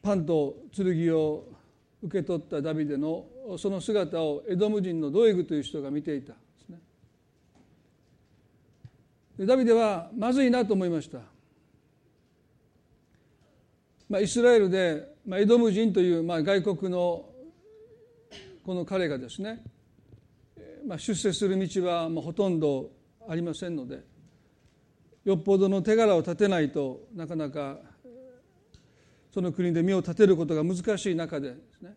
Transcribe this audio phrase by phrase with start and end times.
[0.00, 1.44] パンと剣を
[2.02, 3.24] 受け取ったダビデの
[3.58, 6.78] その姿をエドム人のドエグという人が見ていたですね。
[9.46, 11.18] ダビデはまずいなと思いました、
[14.08, 17.24] まあ、イスラエルで、まあ、エドム人という、まあ、外国の
[18.64, 19.62] この彼がですね、
[20.86, 22.90] まあ、出世する道はまあほとんど
[23.28, 24.02] ありませんので
[25.24, 27.78] よっぽどの手柄を立てないとなかなか
[29.36, 31.94] その国で身を立てることが難しい中でですね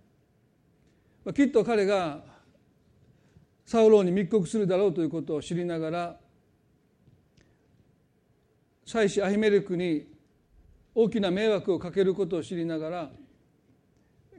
[1.33, 2.19] きっと彼が
[3.65, 6.17] サウローに密告するだろうということを知りながら
[8.85, 10.07] 妻子アヒメレクに
[10.93, 13.09] 大きな迷惑をかけることを知りながら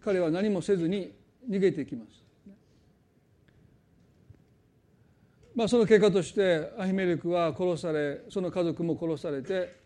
[0.05, 1.11] 彼は何もせずに
[1.49, 2.23] 逃げていきます。
[5.55, 9.80] まあ、その結果としてアヒメレクは殺されその家族も殺されて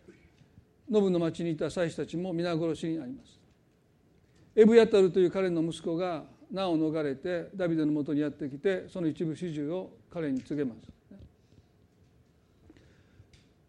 [0.90, 3.38] ノブの町にいた妻子たちも皆殺しになります
[4.56, 10.94] エブヤタルという彼の息子が難を逃れてダビデのもとにやってきてその一部始終を彼に告げます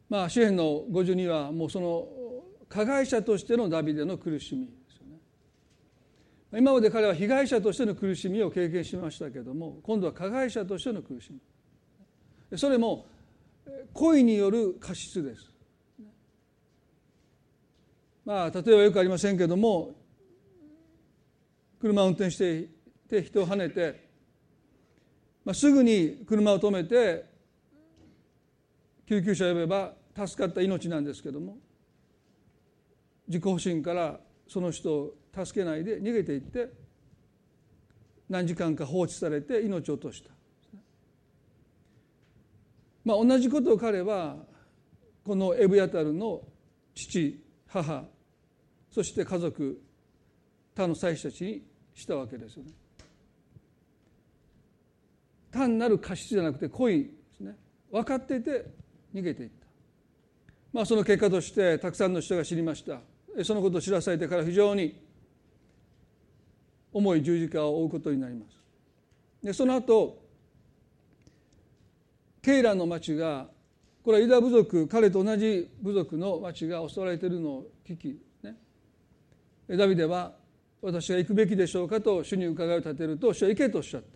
[0.10, 2.08] まあ詩篇の52はもうその
[2.70, 11.32] 加害者としてのダビデの苦しみですよね今まで彼は被害者としての苦しみを経験しましたけども今度は加害者としての苦し
[12.52, 13.08] みそれも
[13.94, 15.55] 恋による過失です
[18.26, 19.94] まあ例えばよくありませんけども
[21.80, 22.70] 車を運転してい
[23.08, 24.10] て人をはねて、
[25.44, 27.26] まあ、すぐに車を止めて
[29.08, 31.58] 救急車を呼べば助かった命なんですけども
[33.28, 36.70] 自己保身からその人を助けないで逃げていって
[38.30, 40.32] 何時間か放置されて命を落とした。
[43.04, 44.38] まあ、同じことを彼は
[45.24, 46.42] このエブヤタルの
[46.96, 48.04] 父母
[48.96, 49.78] そして家族
[50.74, 51.62] 他の妻子たちに
[51.94, 52.72] したわけですよね。
[55.52, 57.58] 単なる過失じゃなくて恋ですね。
[57.92, 58.66] 分かっていて
[59.14, 59.68] 逃げていった、
[60.72, 63.02] まあ、その結果としてたくさんの人が知りました。
[63.44, 64.98] そのことを知らされてから非常に
[66.94, 68.58] 重い十字架を負うことになります。
[69.44, 70.24] でその後
[72.42, 73.50] ケイラの町が
[74.04, 78.22] これはユダ部族彼と同じ部族の町が襲われているのを聞き、
[79.70, 80.34] ダビデは
[80.82, 84.08] 私は行くべきでしょうかと主に伺いを立てると主は行けとおっしゃった。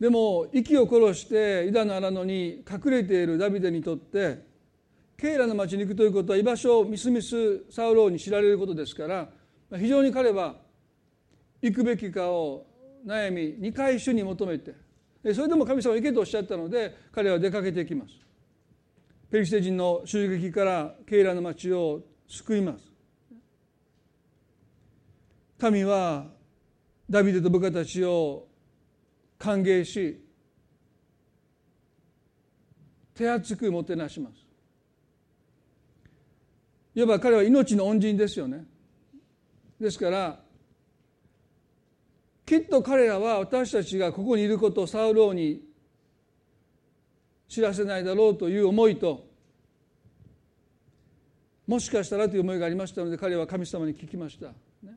[0.00, 4.44] でも息を殺してユダの荒野に隠れているダビデにとって
[5.16, 9.28] ケイラの町に行くということは居場所をみすみすサウローに知られることですから
[9.78, 10.56] 非常に彼は
[11.60, 12.66] 行くべきかを
[13.06, 14.74] 悩み2回主に求めて
[15.32, 18.14] それでも神様行けとおっしゃったので彼は出かけていきます。
[19.30, 22.91] ペリシテ人の襲撃からケイラの町を救います。
[25.62, 26.26] 神は
[27.08, 28.48] ダビデと部下たちを
[29.38, 30.20] 歓迎し
[33.14, 34.44] 手厚くもてなします。
[36.96, 38.64] いわば彼は命の恩人ですよね。
[39.80, 40.40] ですから
[42.44, 45.62] きっと彼らは私たちがここにいることをサウローに
[47.46, 49.28] 知らせないだろうという思いと
[51.68, 54.46] もしかしたらという思いがありましたので彼は神様に聞きました、
[54.82, 54.91] ね、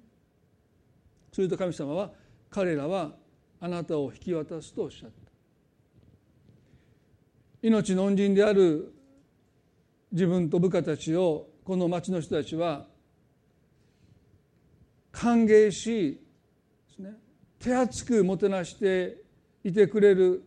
[1.35, 2.11] すると神様は
[2.49, 3.11] 彼らは
[3.59, 5.15] あなたを引き渡すとおっしゃった。
[7.61, 8.93] 命の恩人である
[10.13, 12.85] 自分と部下たちをこの町の人たちは
[15.11, 16.21] 歓迎し
[17.59, 19.17] 手厚くもてなして
[19.65, 20.41] いてくれる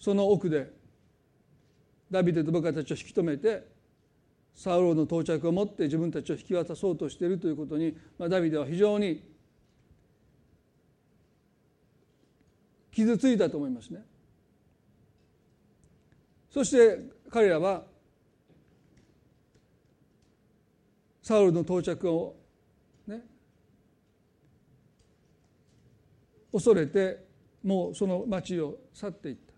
[0.00, 0.68] その奥で
[2.10, 3.68] ダビデと部下たちを引き止めて
[4.58, 9.22] サウロの到着をもって自分たちを引き渡そうとしているということに、まあ、ダビデは非常に
[12.98, 14.00] 傷ついたと思いますね
[16.50, 16.98] そして
[17.30, 17.84] 彼らは
[21.22, 22.34] サウルの到着を
[23.06, 23.20] ね
[26.52, 27.24] 恐れて
[27.62, 29.52] もうその町を去っていった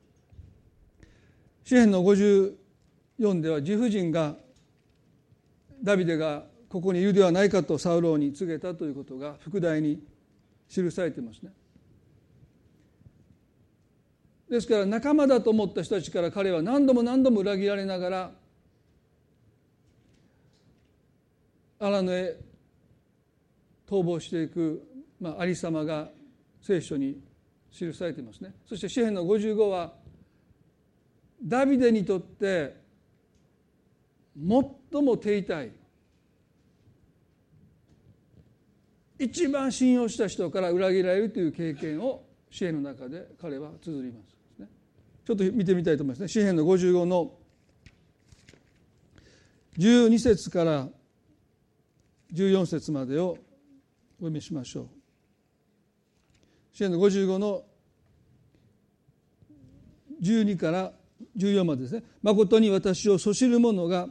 [1.65, 4.35] 詩篇の54では自婦人が
[5.83, 10.03] ダビデがここにいるではないかとサウローに告げたということが副題に
[10.69, 11.53] 記されていますね。
[14.51, 18.31] ですから仲間だと思った人たちから彼は何度も何度も裏切られながら
[21.79, 22.37] 荒野へ
[23.89, 24.87] 逃亡していく、
[25.21, 26.11] まあ、ありさまが
[26.61, 27.21] 聖書に
[27.71, 28.53] 記されていますね。
[28.67, 29.93] そして詩篇の55は
[31.43, 32.77] ダビデにとって
[34.37, 35.71] 最も手痛い
[39.21, 44.40] 一番信用した人から裏切られるという経験を詩篇の中で彼は綴ります、
[45.25, 46.29] ちょっと見てみたいと思いますね。
[46.29, 47.33] 詩篇の55の
[49.79, 50.89] 12節から
[52.33, 53.37] 14節までをお
[54.19, 54.89] 読みしましょう。
[56.73, 57.63] 詩篇の55の
[60.23, 60.93] 12から
[61.37, 62.03] 14までですね。
[62.23, 64.09] 誠に私をそしる者が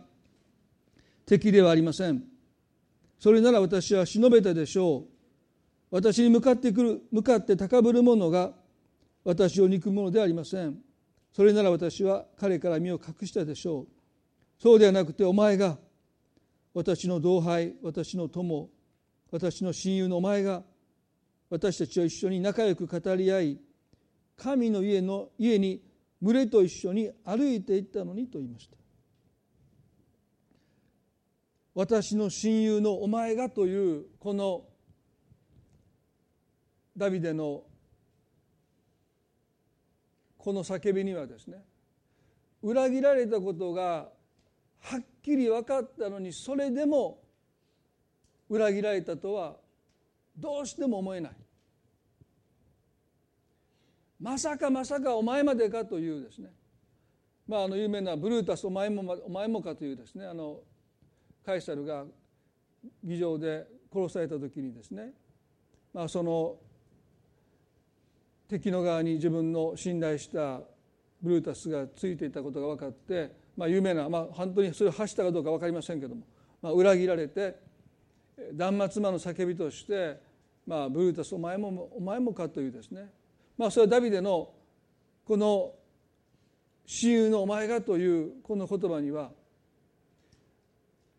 [1.26, 2.24] 敵ではありません。
[3.20, 5.06] それなら私は忍べたでしょう。
[5.92, 8.54] 私に向かってくる向かって高ぶる者が
[9.24, 10.78] 私を憎むものではありません。
[11.32, 13.88] それなら私は彼から身を隠したでしょう。
[14.62, 15.78] そうではなくてお前が
[16.74, 18.70] 私の同輩私の友
[19.32, 20.64] 私の親友のお前が
[21.50, 23.60] 私たちと一緒に仲良く語り合い
[24.38, 25.82] 神の家の家に
[26.22, 28.78] 群れと一緒に歩いていったのにと言いました。
[31.76, 34.66] 私の親友のお前がというこの
[36.98, 37.64] ダビデの
[40.40, 41.62] この叫びにはですね
[42.64, 44.10] 裏切られたことが
[44.82, 47.20] はっきり分かったのにそれでも
[48.50, 49.58] 裏切られたとは
[50.36, 51.32] どうしても思えない。
[54.22, 56.50] まさかまさかお前までかというですね。
[57.48, 60.62] まああの有名なブルータスお前もお前もかというですねあの
[61.46, 62.06] カイサルが
[63.04, 65.12] 議場で殺された時にですね。
[65.94, 66.56] まあその
[68.50, 70.60] 敵の側に自分の信頼した
[71.22, 76.24] ブルータスがついていたことが分かって、まあ、有名な、まあ、本当にそれを発したかどうか分かりませんけども、
[76.62, 77.58] まあ、裏切られて
[78.54, 80.20] 断末魔の叫びとして、
[80.66, 83.10] まあ、ブルータスお前もお前もかというですね。
[83.58, 84.50] まあそれはダビデの
[85.26, 85.74] この
[86.86, 89.32] 親友のお前がというこの言葉には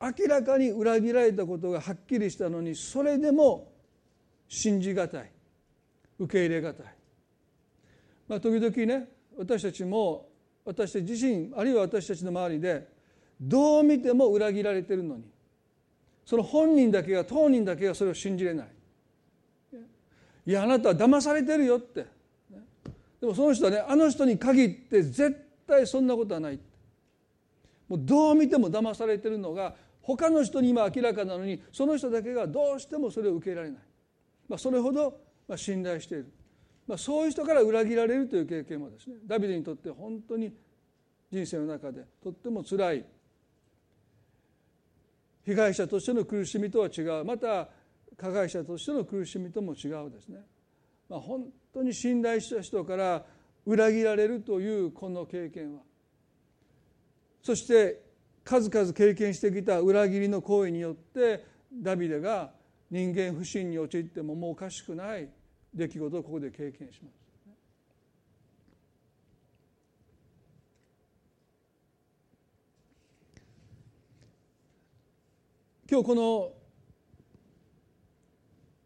[0.00, 3.70] 明らかに裏切られたことがはっきりしたのにそれでも
[4.48, 5.30] 信じがたい。
[6.20, 6.86] 受け入れがたい、
[8.30, 10.28] まあ、時々ね私たちも
[10.64, 12.86] 私たち自身あるいは私たちの周りで
[13.40, 15.24] どう見ても裏切られてるのに
[16.24, 18.68] その本人だけが当人だけがそれを信じれない。
[20.46, 22.06] いやあなたは騙されてるよって。
[23.20, 26.60] でもその人はねあの人に限って絶対そんなことはない。
[27.88, 33.78] もうどう見ても騙されてるのが他の人に今明らかなのにその人だけがどうしてもそれを受けられない、
[34.48, 35.18] まあ、それほど
[35.56, 36.32] 信頼している、
[36.90, 40.52] まあ、そういう人から裏切られるという経験はですねダビデにとって本当に
[41.30, 43.04] 人生の中でとってもつらい
[45.46, 47.68] 被害者としての苦しみとは違うまた
[48.16, 50.40] 加害者としての苦しみとも違うですね、
[51.08, 53.24] まあ、本当に信頼した人から
[53.66, 55.82] 裏切られるというこの経験は
[57.40, 58.02] そして
[58.42, 62.50] 数々経験してきた裏切りの行為によってダビデが
[62.90, 65.28] 人間不信に陥ってももうおかしくない。
[65.74, 67.30] 出来事をここで経験します。
[75.90, 76.52] 今日この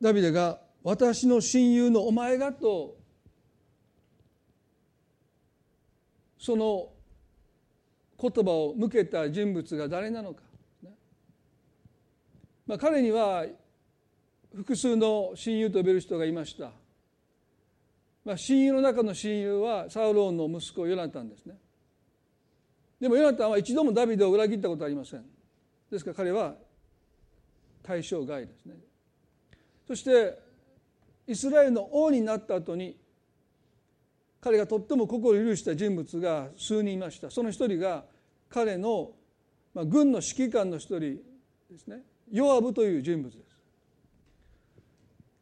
[0.00, 2.96] ダビデが「私の親友のお前が」と
[6.38, 6.92] その
[8.18, 10.42] 言葉を向けた人物が誰なのか、
[12.66, 13.46] まあ、彼には
[14.54, 16.70] 複数の親友と呼べる人がいました、
[18.24, 21.56] まあ、親友の中の親友はサウローンの息子ヨナタンですね。
[23.00, 25.24] でもヨナタンは一度もダビデを裏切ったことはありません。
[25.90, 26.54] ですから彼は
[27.82, 28.74] 対象外ですね。
[29.86, 30.38] そして
[31.26, 32.96] イスラエルの王になった後に
[34.40, 37.30] 彼がとっても心を許した人物が数人いました。
[37.30, 38.04] その一人が
[38.48, 39.12] 彼の、
[39.74, 41.00] ま、軍の指揮官の一人
[41.70, 42.02] ですね。
[42.30, 43.53] ヨアブという人物です。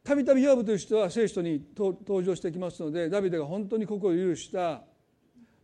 [0.03, 4.81] たびたびヨアブという人は聖書に登場してきますのでダビデが本当に心を許した、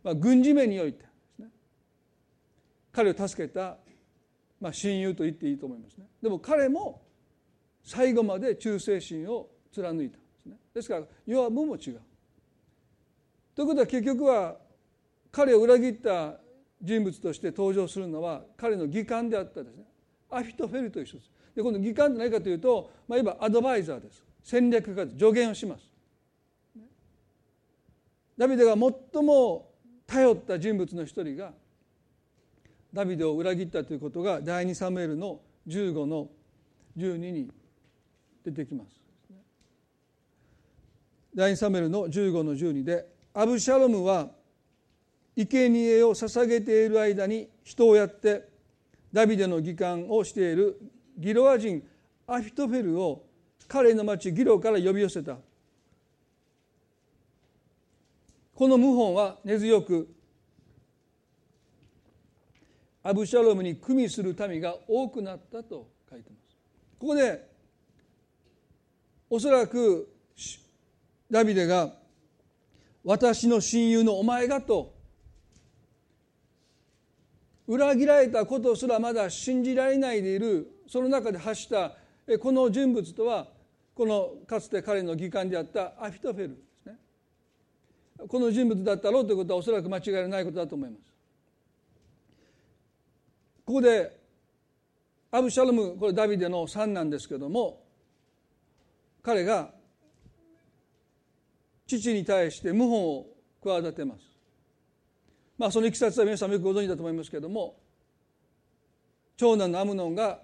[0.02, 1.04] まあ、軍事面において
[1.38, 1.48] ね
[2.90, 3.76] 彼を助けた、
[4.60, 6.06] まあ、親友と言っていいと思いますね。
[6.22, 7.02] でも彼も
[7.84, 10.16] 最後まで忠誠心を貫いた。
[10.16, 12.00] ですねですからヨアブも違う。
[13.54, 14.56] ということは結局は
[15.30, 16.38] 彼を裏切った
[16.80, 19.84] 人物として登場するのは彼の義官であったですね。
[20.30, 21.30] アフィトフェルという人です。
[21.54, 24.24] でこの義官って何かというと、まあ、いわばアドバイザーです。
[24.42, 25.84] 戦略家です助言をします。
[28.36, 29.70] ダビデが最も
[30.06, 31.52] 頼った人物の一人が
[32.92, 36.28] ダビデを裏切ったということが第2サムエルの15の
[36.96, 37.50] 12に
[38.44, 39.00] 出てきます。
[41.34, 44.30] 第2サムエルの15の12でアブシャロムは
[45.36, 48.48] 生贄を捧げている間に人をやって
[49.12, 50.80] ダビデの議官をしている
[51.16, 51.82] ギロア人
[52.26, 53.24] アフィトフェルを
[53.70, 55.36] 彼の町ギロから呼び寄せた。
[58.52, 60.12] この謀反は根強く
[63.04, 66.56] アブシャロムに組みする民が多くなったと書いてます。
[66.98, 67.48] ここで
[69.30, 70.12] おそらく
[71.30, 71.94] ダビデが
[73.04, 74.92] 私の親友のお前がと
[77.68, 81.92] 裏切られたことすらまだ信じられないでいるその中で発した
[82.40, 83.59] この人物とは
[83.94, 86.96] このかつて彼の議官であったアフィトフェルですね。
[88.28, 91.02] この人物だったろうということはおそらく間違いないことだと思います。
[93.64, 94.18] ここで
[95.30, 97.84] アブシャロムこれダビデの3なんですけども
[99.22, 99.70] 彼が
[101.86, 103.26] 父に対して謀反を
[103.62, 104.20] 企てます。
[105.58, 107.76] まあそのいきさつは皆さんもよくご存知だと思いますけれども
[109.36, 110.40] 長男のアムノンが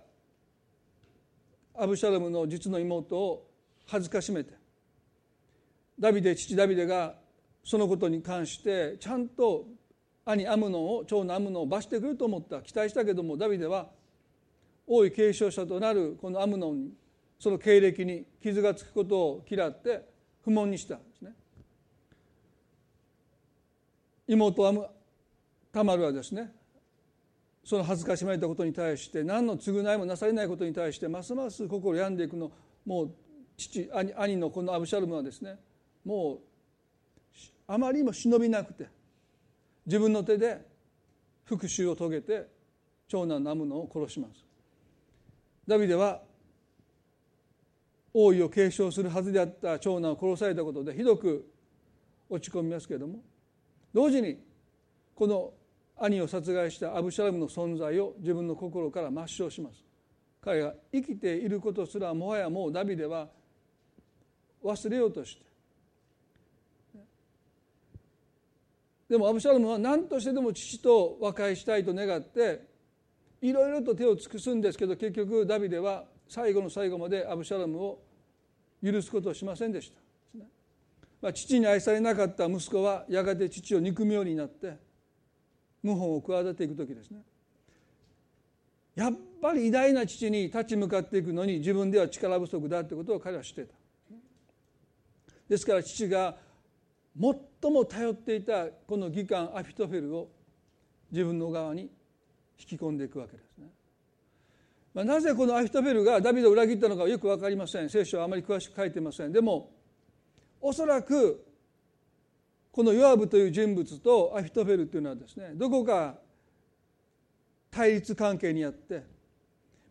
[1.78, 3.46] アブシャロムの実の妹を
[3.86, 4.52] 恥ずかしめて
[5.98, 7.14] ダビデ父ダビデが
[7.64, 9.66] そのことに関してちゃんと
[10.24, 12.60] 兄アムノンを長男アムノンを罰してくると思った。
[12.62, 13.88] 期待したけどもダビデは
[14.86, 16.92] 王位継承者となるこのアムノンに
[17.38, 20.02] その経歴に傷がつくことを嫌って
[20.44, 21.32] 不問にしたんですね。
[24.28, 24.86] 妹アム
[25.72, 26.52] タマルはですね
[27.66, 32.52] その恥ずかしまれたことに対して何の償いもなされないことに対してますます心病んでいくの。
[32.86, 33.10] もう
[33.56, 35.58] 父兄兄のこのアブシャルムはですね
[36.04, 36.38] もう
[37.66, 38.86] あまりにも忍びなくて
[39.84, 40.64] 自分の手で
[41.44, 42.46] 復讐を遂げて
[43.08, 44.44] 長男のアムノを殺します。
[45.66, 46.22] ダビデは
[48.14, 51.50] 王位を継承するはずであった長男を殺されたことでひどく
[52.30, 53.18] 落ち込みますけれども
[53.92, 54.38] 同時に
[55.16, 55.52] この
[55.98, 59.82] 兄を殺害したアブシャラムの存在を自分の心から抹消します。
[60.40, 63.28] 彼が生きていることすらもはやもうダビデは
[64.62, 65.46] 忘れようとして。
[69.08, 72.66] でもアブシャラムは何としてでも父と和解したいと願って
[73.40, 78.02] いろいろと手を尽くすんですけど結局ダビデは最後の最後までアブシャラムを
[78.84, 79.98] 許すことをしませんでした、
[81.22, 84.76] まあ、父に愛されなかった息子はやがて父を憎むようになって
[85.86, 87.22] 謀反を企てていく時ですね。
[88.94, 93.74] やっぱり偉大な父に立ち向かっていくのに自分では力不足だってことを彼は知ってた。
[95.48, 96.36] ですから父が
[97.18, 100.28] 最も頼っていたこの義官アフィトフェルを
[101.10, 101.82] 自分の側に
[102.58, 103.66] 引き込んでいくわけですね。
[104.94, 107.90] まあ、なぜこのアフィトフェルがダビデを裏切ったのかよく分かりません。
[107.90, 109.32] 聖書はあまり詳しく書いてません。
[109.32, 109.70] でも
[110.60, 111.45] おそらく
[112.76, 116.16] このヨアブという人物とアフィトフェルというのはですねどこか
[117.70, 119.02] 対立関係にあって、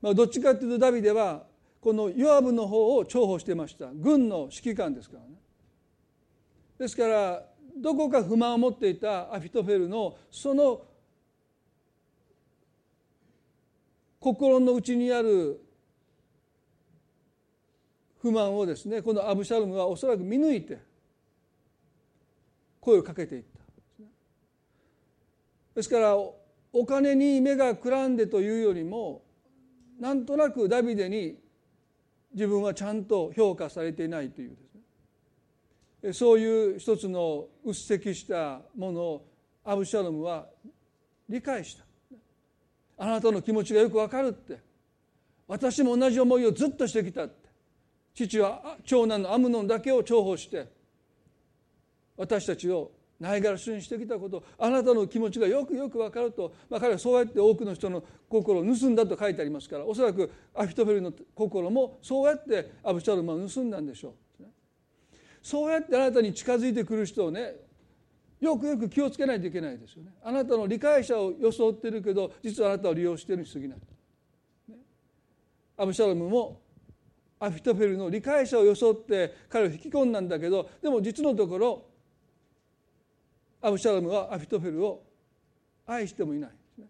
[0.04, 1.48] まあ、どっちかというとダビデは
[1.82, 3.88] このヨアブの方を重宝してました。
[3.92, 5.30] 軍の指揮官ですからね。
[6.78, 7.44] ですから
[7.76, 10.84] どこか不満を持っていたアフィトフェルのその
[14.20, 15.60] 心の内にある
[18.22, 20.94] 不満をですねこのアブシャルムはおそらく見抜いて
[22.86, 24.06] 声をかけていった。
[25.74, 29.24] ですからお金に目がくらんでというよりも
[30.00, 31.36] なんとなくダビデに
[32.34, 34.56] 自分はちゃんと評価されていないというで
[36.04, 36.14] すね。
[36.14, 39.28] そういう一つのうっ積したものを
[39.64, 40.46] アブシャロムは
[41.28, 41.84] 理解した。
[42.98, 44.60] あなたの気持ちがよくわかるって。
[45.48, 47.50] 私も同じ思いをずっとしてきたって。
[48.14, 50.75] 父は長男のアムノンだけを重宝して
[52.18, 64.14] 私たちをないがらしにしてきたことあなたの気持ちがよくよく分かると、まあ、彼はそうやって多くの人の心を盗んだと書いてありますからおそらくアフィトフェルの心もそうやってアブシャロムは盗んだんでしょう。
[65.42, 67.54] そうやってあなたに近づいてくる人をね
[68.42, 70.12] よくよく気をつけないといけないですよね。
[70.24, 73.78] あなたの理解者を装ってるけど実はあなたを利用しているに過ぎない。
[75.78, 76.62] アブシャロムも
[77.40, 81.86] アフィトフェルの理解者を装って彼を引き込んだんだけどでも実のところ
[83.66, 85.02] アブシャロムはアフィトフェルを
[85.88, 86.90] 愛してもいないでね。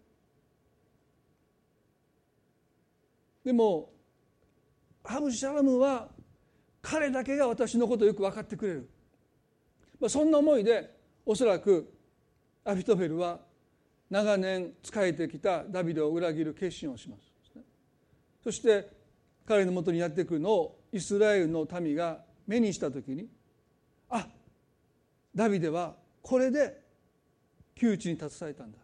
[3.46, 3.90] でも
[5.02, 6.08] アブシャロムは
[6.82, 8.90] 彼だけが私のことをよく分かってくれる、
[9.98, 11.90] まあ、そんな思いでおそらく
[12.62, 13.40] アフィトフェルは
[14.10, 17.22] 長年仕えてきたダビデを裏切る決心をします。
[18.44, 18.86] そして
[19.46, 23.28] 彼のもとにやってくるのをイスラエルの民が目にした時に
[24.10, 24.28] あ
[25.34, 25.94] ダビデは
[26.26, 26.76] これで
[27.76, 28.78] 窮地に立たされたんだ。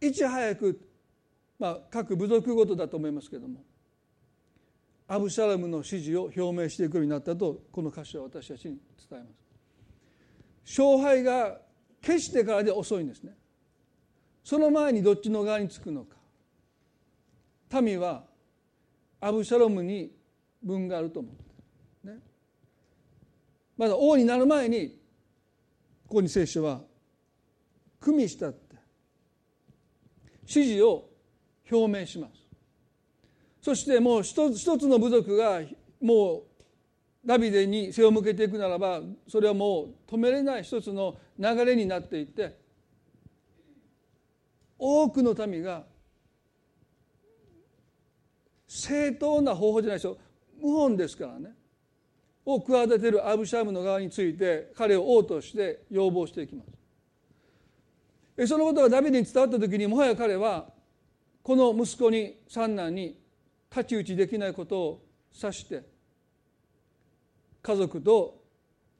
[0.00, 0.88] いち早く、
[1.58, 3.62] まあ、各部族ごとだと思いますけども
[5.06, 8.78] アブシャラムの支持を表明していくようになったとこの歌詞は私たちに
[9.10, 9.26] 伝えま
[10.64, 10.80] す。
[10.80, 11.60] 勝敗が
[12.00, 13.34] 決してからで遅いんですね。
[14.42, 16.16] その前にどっちの側につくのか。
[17.82, 18.24] 民は
[19.20, 20.10] アブシャロムに
[20.62, 21.45] 分があると思う。
[23.76, 24.98] まだ王になる前に
[26.06, 26.82] ここに聖書は
[28.00, 28.76] 「組みした」って
[30.42, 31.08] 指示を
[31.70, 32.46] 表明します。
[33.60, 35.60] そしてもう一つ一つの部族が
[36.00, 36.42] もう
[37.26, 42.56] ダビデに背を向けていくならばそれはもう止めれない一つの流れになっていって
[44.78, 45.84] 多くの民が
[48.68, 50.18] 正当な方法じゃないですよ。
[50.60, 51.54] 謀反ですからね。
[52.46, 56.62] を企てるアブシャムの側について彼を王として要望していきま
[58.36, 58.46] す。
[58.46, 60.66] そのことがダビデに伝わった時にもはや彼は
[61.42, 63.18] この息子に三男に
[63.68, 65.82] 太刀打ちできないことを指して
[67.62, 68.42] 家族と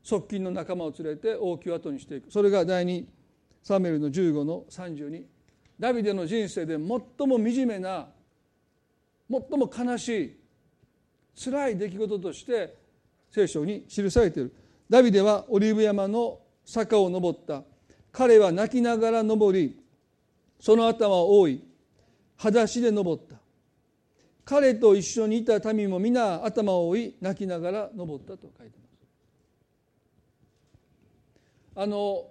[0.02, 2.30] 側近の仲間を連れて王宮を後にしていく。
[2.32, 3.04] それが第2
[3.62, 5.22] サメルの15の32
[5.78, 8.08] ダビデの人生で最も惨めな
[9.30, 10.36] 最も悲しい
[11.44, 12.85] 辛い出来事として
[13.36, 14.54] 聖書に記されている。
[14.88, 17.64] ダビデはオリーブ山の坂を登った。
[18.10, 19.78] 彼は泣きながら登り
[20.58, 21.62] その頭を覆い
[22.38, 23.36] 裸足で登った。
[24.46, 28.96] 彼と一緒にいた民も皆頭を覆い泣きながら登ったと書いてます。
[31.74, 32.30] あの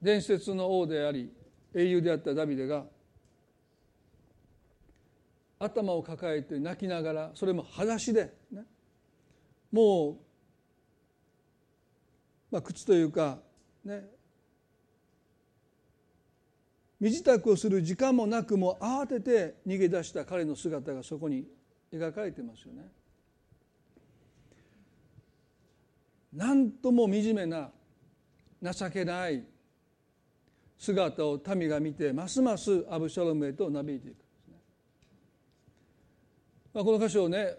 [0.00, 1.32] 伝説の王であり
[1.74, 2.84] 英雄であったダビデが
[5.58, 8.62] 頭を抱えて泣きながらそれも裸足でね
[9.72, 10.16] もう、
[12.50, 13.38] まあ、靴というか
[13.84, 14.04] ね
[17.00, 21.46] 身支度をする時間もなくも慌てて逃げ出した彼の姿がそこに
[21.92, 22.82] 描かれてますよね。
[26.32, 27.70] なんとも惨めな
[28.62, 29.42] 情けない
[30.78, 34.14] 姿を民が見てますますアブシャロムへとなびいていく
[34.50, 34.58] ね。
[36.74, 37.56] まあ、この箇所をね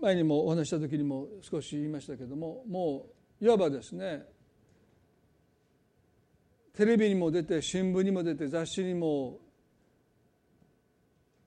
[0.00, 3.06] 前にもお話した時にも少し言いましたけどもも
[3.40, 4.24] ういわばですね
[6.74, 9.38] テレビにも出て新聞にも出て雑誌にも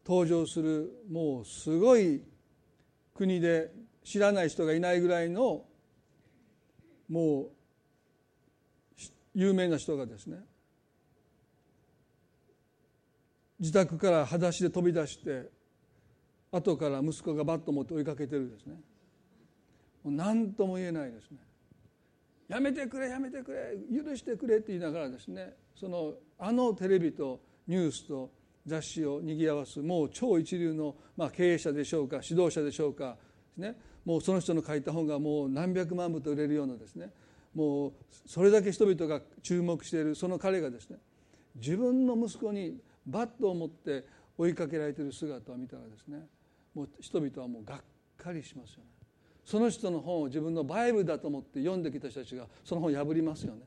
[0.06, 2.22] 登場するもうすごい
[3.14, 3.72] 国で
[4.04, 5.64] 知らない人がいないぐらいの
[7.08, 7.50] もう
[9.34, 10.38] 有名な人がですね
[13.60, 15.50] 自宅から裸足で飛び出して
[16.52, 18.76] 後から息子がバット持って追いかけてるですね。
[20.04, 21.38] もう何とも言えないですね。
[22.52, 28.30] やめてくれやめてくれ許してくれって言いながらですねそのあのテレビとニュースと
[28.68, 33.16] 雑誌をにぎわすもう超一流の、まあ、経営者でしょうか指導者でしょうか
[33.56, 37.12] ねもうその人の書いた本がもう何百万部と売れるようなですね
[37.56, 37.94] もう
[38.26, 40.98] それだけ人々が注目しているその彼がですね
[41.56, 44.06] 自分の息子にバットを持って
[44.38, 46.28] 追いかけられている姿を見たらですね
[46.74, 47.80] もう人々はもうがっ
[48.18, 48.90] かりしますよね。
[49.44, 53.62] その人の本を自分のバイブルだと思って読んできた人たちがその本破りますよね。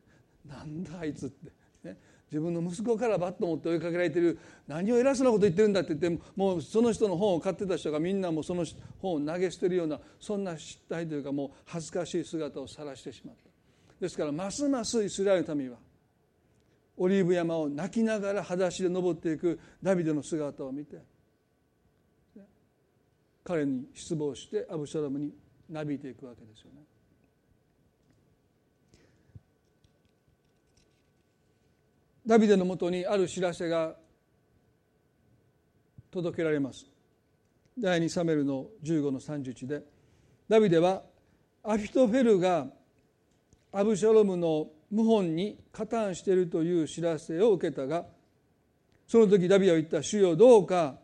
[0.46, 1.50] なんだあいつって、
[1.82, 1.98] ね、
[2.30, 4.38] 自分の息子からバット持って追いかけられてる。
[4.66, 8.64] 何を偉そうなこと言ってるんだって言ってもうその人の本を買ってた人がみんなもうその
[8.98, 13.50] 本を投げ捨てるようなそんな失態というかもう恥ずかしい姿を晒してしまった。
[14.00, 15.78] ですからますますイスラエルの民は
[16.96, 20.98] オリーブ山を泣きながら裸足で登っていくダビデの姿を見て
[23.44, 25.32] 彼に失望してアブシャロムに
[25.68, 26.82] なびいていくわけですよね。
[32.26, 33.94] ダビデのもとにある知らせが
[36.10, 36.86] 届けられます
[37.78, 39.82] 第2サメルの15の31で
[40.48, 41.02] ダビデは
[41.62, 42.66] アヒトフェルが
[43.72, 48.06] アブシャロムの謀反に加担しているという知らせを受けたが
[49.06, 50.94] その時ダビデは言った主よどうか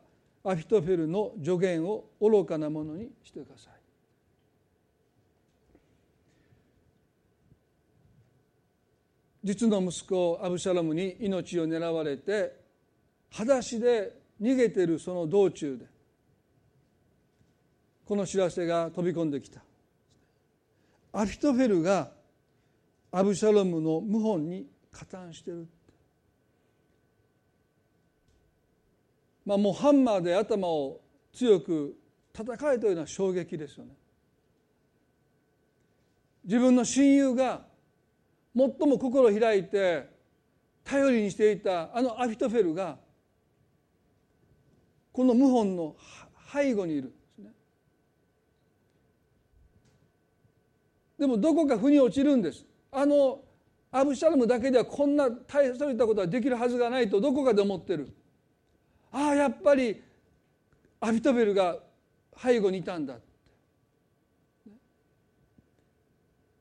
[0.42, 3.74] アフィトフェルの助言を愚かなものにしてください。
[9.42, 12.54] 実の息子アブシャロムに命を狙われて
[13.30, 15.86] 裸足で逃げているその道中で
[18.04, 19.62] この知らせが飛び込んできた。
[21.12, 22.10] アフィトフェルが
[23.12, 25.68] アブシャロムの謀反に加担している。
[29.44, 31.00] まあもうハンマーで頭を
[31.32, 31.96] 強く
[32.32, 33.92] 叩かれたような衝撃ですよね。
[36.44, 37.62] 自分の親友が
[38.56, 40.08] 最も心開いて
[40.84, 42.98] 頼りにしていたあのアフィトフェルが
[45.12, 45.96] この謀反の
[46.52, 47.50] 背後にいるでね、
[51.18, 52.64] でもどこか腑に落ちるんです。
[52.90, 53.42] あの
[53.92, 58.12] アブシャロムだけではこんな大それたことはできるはずがないとどこかで思ってる。
[59.12, 60.02] ああやっぱり
[61.00, 61.76] アフィトベルが
[62.36, 63.16] 背後にいたんだ。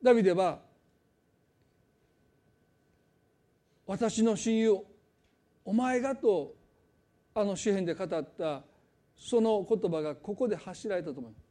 [0.02, 0.58] ダビデは
[3.86, 4.78] 私の親友
[5.64, 6.54] お前がと
[7.34, 8.62] あの詩篇で語った
[9.16, 11.44] その言葉がここで発しられたと思います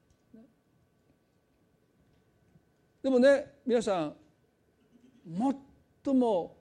[3.03, 4.15] でもね皆さん
[6.03, 6.57] 最も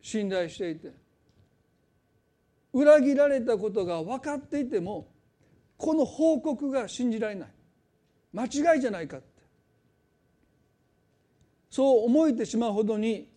[0.00, 1.01] 信頼していて
[2.72, 5.08] 裏切られたことが分かっていても
[5.76, 7.48] この報告が信じられない。
[8.32, 9.26] 間違いじゃないかって。
[11.70, 13.28] そう思えてしまうほどに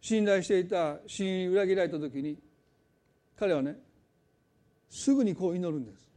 [0.00, 2.38] 信頼していた親友に裏切られた時に
[3.36, 3.76] 彼はね
[4.90, 6.08] すぐにこう祈るんです。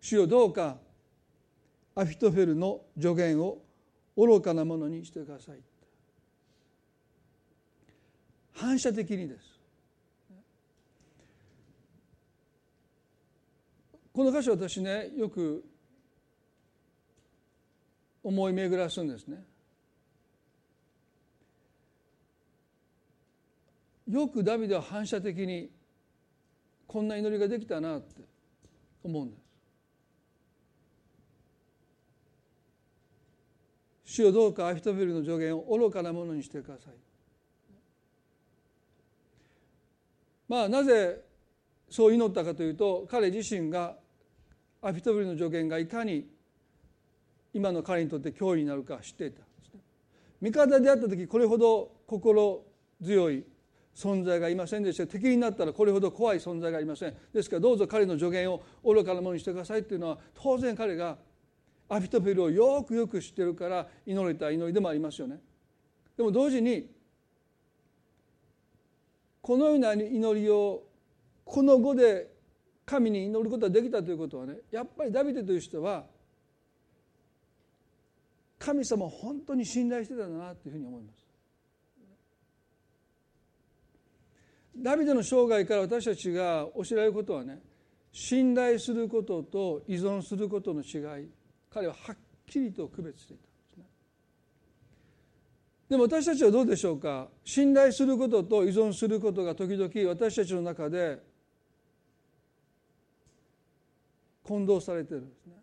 [0.00, 0.76] 主よどうか
[1.96, 3.58] アフィトフェルの助言を
[4.16, 5.58] 愚かなものにしてください
[8.54, 9.55] 反射的にです。
[14.16, 15.62] この箇所私ねよく
[18.24, 19.44] 思い巡らすんですね。
[24.08, 25.68] よくダビデは反射的に
[26.86, 28.22] こんな祈りができたなって
[29.04, 29.42] 思うんです。
[34.14, 36.94] 主よどうかアフィトフェルの助言を愚かなものにしてください。
[40.48, 41.22] まあなぜ
[41.90, 43.98] そう祈ったかというと彼自身が
[44.86, 46.28] アフィトフェルの助言がいかに
[47.52, 49.42] 今の彼にとって脅威になるか知っていた。
[50.40, 52.62] 味方であった時これほど心
[53.02, 53.44] 強い
[53.96, 55.04] 存在がいませんでした。
[55.08, 57.14] 敵になったらこれほど怖い存在がありません。
[57.34, 61.18] ですからどうぞ彼の助言を愚かなものにしてくださいっていうのは当然彼が
[61.88, 65.40] アフィトフェルをよくよく知ってるから祈れた祈りでもありますよね。
[66.16, 66.88] でも同時に
[69.42, 70.84] このような祈りを
[71.44, 72.35] この後で
[72.86, 76.04] 神に祈ることができたということはねやっぱりダビデという人は
[78.58, 81.26] 神様を本当に信頼してたんだなというふうに思います。
[84.78, 87.60] ダビデの生涯から私たちが教えられることはね
[88.12, 91.28] 信頼することと依存することの違い
[91.70, 93.84] 彼ははっきりと区別していたんですね
[95.88, 97.28] でも私たちはどうでしょうか？
[97.44, 101.18] 信頼することと依存することが時々私たちの中で
[104.46, 105.54] 混同されてるんですね。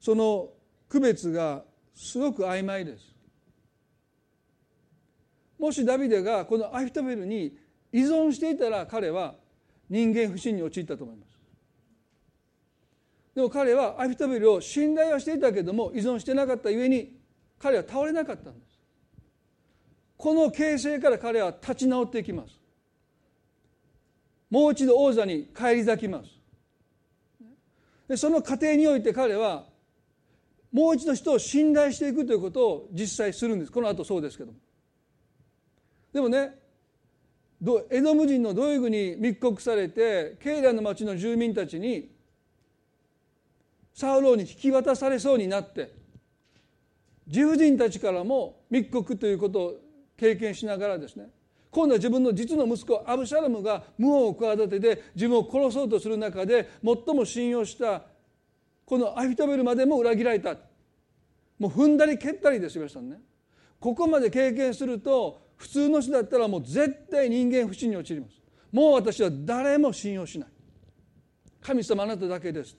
[0.00, 0.50] その
[0.88, 3.14] 区別がすごく曖昧です。
[5.58, 7.56] もしダビデがこのアフィトベルに
[7.92, 9.36] 依存していたら彼は
[9.88, 11.38] 人間不信に陥ったと思います。
[13.34, 17.16] でも彼はアフィトベルを信頼はしていたけども依存してなかったゆえに
[17.58, 18.80] 彼は倒れなかったんです。
[20.16, 22.65] この形勢から彼は立ち直っていきます。
[24.50, 26.30] もう一度王座に返り咲きます。
[28.08, 29.64] でその過程において彼は
[30.72, 33.72] もう一度人を信頼していくということを実際するんです。
[33.72, 34.58] この後そうですけども。
[36.12, 36.58] でもね
[37.90, 42.10] エドム人のドイグに密告されてケイラの町の住民たちに
[43.94, 45.92] サウローに引き渡されそうになって
[47.26, 49.74] 自婦人たちからも密告ということを
[50.16, 51.30] 経験しながらですね
[51.76, 58.02] 今度は自分の実の息子アブシャラムが謀反を企てて自分を殺そうとする中で最も信用した
[58.86, 60.56] このアフィトベルまでも裏切られた。
[61.58, 63.18] もう踏んだり蹴ったりですよ皆さんね。
[63.78, 68.40] ここまで経験すると普通の人だったらもう絶対人間不信に陥ります。
[68.72, 70.48] もう私は誰も信用しない。
[71.60, 72.74] 神様あなただけです。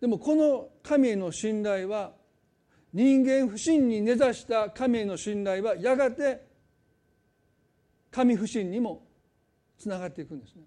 [0.00, 2.12] でもこの神への信頼は
[2.92, 6.44] 人間不信に根ざした神への信頼はやがて
[8.10, 9.06] 神不信にも
[9.78, 10.62] つながっていくんですね。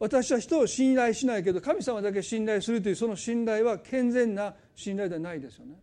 [0.00, 5.74] 私は人を信頼しないけど神様だけ信頼するというその信頼は健全な信頼ではないですよね。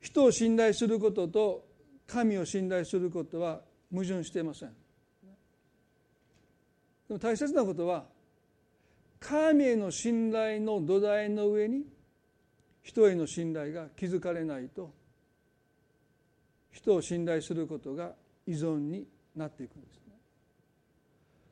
[0.00, 1.66] 人を信頼することと
[2.06, 4.68] 神を信頼することは矛盾していません。
[7.08, 8.04] でも大切なことは
[9.20, 11.84] 神への信頼の土台の上に
[12.82, 14.92] 人への信頼が築かれないと
[16.70, 18.12] 人を信頼することが
[18.46, 20.00] 依存になっていくんですね。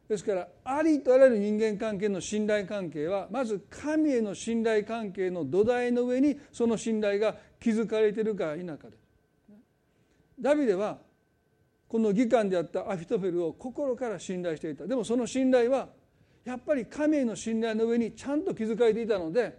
[0.08, 9.02] ですからありとあらゆる人間関係の信頼関係はまず神への信頼関係の土台の上にその信頼が築かれているか否かです。
[10.38, 10.98] ダビデは
[11.88, 15.88] この議官であったアフィトフェルを心から信頼していたでもその信頼は
[16.44, 19.58] やっぱり神への信頼の上にちゃんと築かれていたので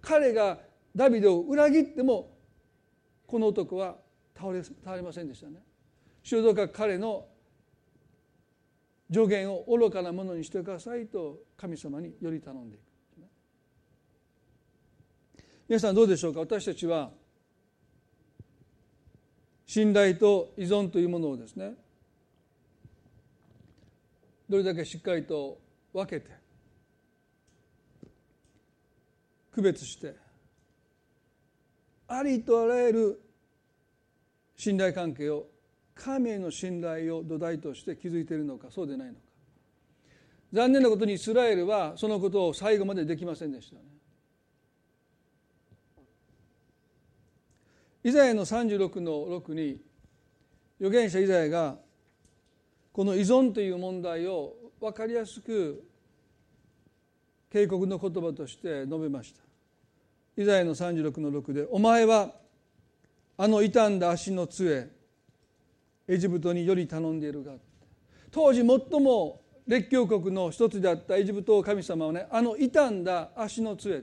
[0.00, 0.58] 彼が
[0.94, 2.30] ダビデを裏切っても
[3.26, 3.96] この男は
[4.36, 5.62] 倒れ倒れませんでしたね。
[6.22, 7.26] 主導か彼の
[9.12, 12.82] 助言を愚かなものにしてくださいと神様により頼んでいく。
[15.68, 16.40] 皆さんどうでしょうか？
[16.40, 17.10] 私たちは
[19.66, 21.72] 信頼と依存というものをですね
[24.50, 25.58] どれだけしっかりと
[25.92, 26.30] 分けて
[29.52, 30.14] 区別して
[32.08, 33.22] ありとあらゆる
[34.56, 35.46] 信頼関係を
[35.94, 39.20] 神への信頼を土台として築いているのかそうでないのか。
[40.52, 43.82] 残念なことにイスラエルはそのことを最後までできませんでしたね。
[48.04, 49.80] イザヤの36の6に
[50.80, 51.76] 預言者イザヤが
[52.92, 55.84] この依存という問題を分かりやすく
[57.50, 59.40] 警告の言葉として述べました。
[60.36, 62.34] イザヤの36の6で「お前は
[63.36, 64.88] あの傷んだ足の杖
[66.08, 67.52] エジプトにより頼んでいるが」
[68.32, 74.02] 当時最も列強国の一つであったエジプト神様はねあの傷んだ足の杖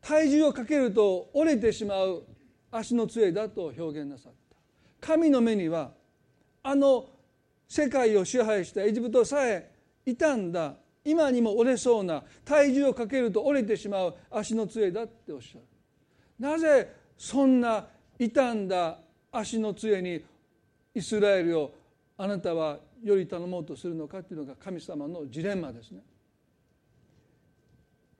[0.00, 2.24] 体重をかけると折れてしまう
[2.70, 4.56] 足の杖だと表現なさった。
[5.00, 5.92] 神の目には
[6.62, 7.17] あの
[7.68, 9.70] 世界を支配したエジプトさえ
[10.04, 10.74] 傷んだ。
[11.04, 15.64] 今にも折れそうな体重をかけると折れてしまう足の杖だっておっしゃる。
[16.38, 17.86] なぜそんな
[18.18, 18.98] 傷んだ
[19.30, 20.22] 足の杖に
[20.94, 21.72] イスラエルを
[22.16, 26.00] あなたはより頼もうとするのかっていうのが神様のジレンマですね。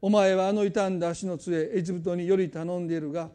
[0.01, 3.31] お前はあの傷んだ足の杖エジプトにより頼んでいるが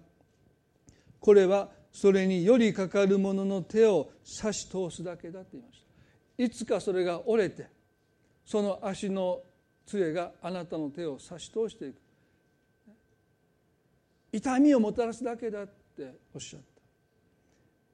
[1.20, 5.93] これはそれによりかかる者の手を差し通すだけだと言いました。
[6.38, 7.68] いつかそれが折れて
[8.46, 9.42] その足の
[9.86, 11.96] 杖があなたの手を差し通していく。
[14.32, 16.62] 痛みをもたらすだけだっておっしゃっ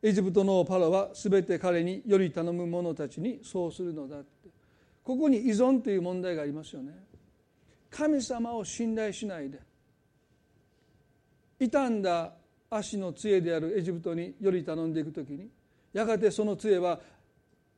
[0.02, 0.08] た。
[0.08, 4.50] エジプトのパラは全て彼により頼む者たちにそうするのだって。
[5.04, 6.94] ここに依存という問題がありますよね。
[7.90, 9.60] 神様を信頼しないで
[11.60, 12.34] 傷んだ
[12.70, 15.50] 足の杖であるエジプトにより頼んでいく時に
[15.92, 17.00] やがてその杖は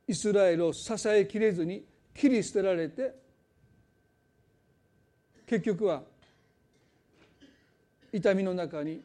[0.08, 1.84] イスラエルを支えきれずに
[2.14, 3.14] 切り捨てられて
[5.46, 6.02] 結局は
[8.12, 9.00] 痛みの中に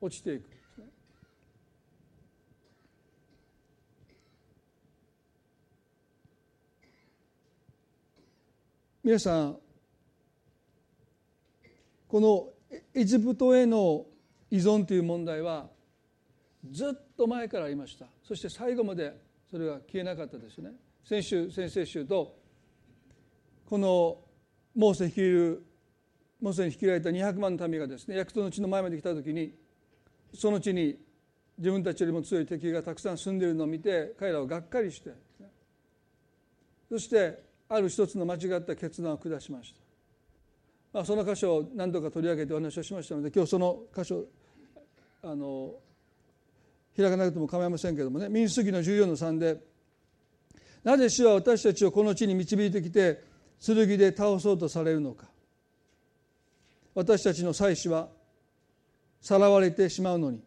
[0.00, 0.44] 落ちていく。
[9.02, 9.56] 皆さん
[12.06, 12.48] この
[12.92, 14.04] エジプトへの
[14.50, 15.68] 依存という問題は
[16.70, 18.06] ずっと前からありました。
[18.22, 19.16] そして最後まで
[19.50, 20.70] それは消えなかったですね。
[21.04, 22.36] 先週先々週と
[23.66, 24.18] この
[24.74, 25.64] モーセ率いる
[26.40, 29.54] モーセに率いられた200万の民がですね約束の地の前まで来た時に
[30.34, 30.96] その地に
[31.58, 35.10] 自分たちよりも強い敵がたくさん住んでいるのを見て彼らはがっかりして
[36.88, 39.80] そしてある一つの間違った決断を下しました。
[40.92, 44.24] まあ、その箇所を何度か取り上げてお話をしましたので今日その箇所
[45.22, 45.74] あの
[47.00, 48.28] 開かなくても構いませんけどもね。
[48.28, 49.60] 民主主義の14の3で
[50.84, 53.22] 「なぜ主は私たちをこの地に導いてきて
[53.64, 55.28] 剣で倒そうとされるのか」
[56.94, 58.08] 私たちの妻子は
[59.20, 60.42] さらわれてしまうのに。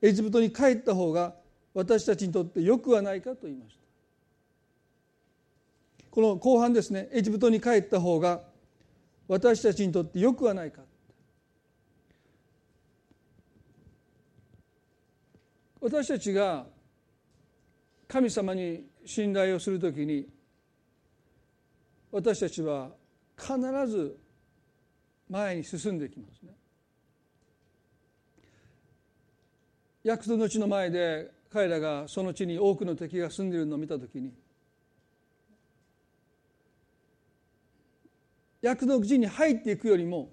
[0.00, 1.34] エジプトに帰った方が
[1.74, 3.78] 私たちにとってよくはないかと言いました。
[6.10, 7.08] この後半ですね。
[7.12, 8.42] エジプトに帰った方が
[9.26, 10.82] 私たちにとってよくはないか。
[15.80, 16.66] 私たちが
[18.08, 20.26] 神様に信頼をするときに
[22.10, 22.90] 私たちは
[23.36, 24.16] 必ず
[25.28, 26.52] 前に進んでいきますね。
[30.02, 34.32] 約束の地の前で彼らがその地に多くの敵が住んでいるのを見た時に
[38.62, 40.30] 約束地に入っていくよりも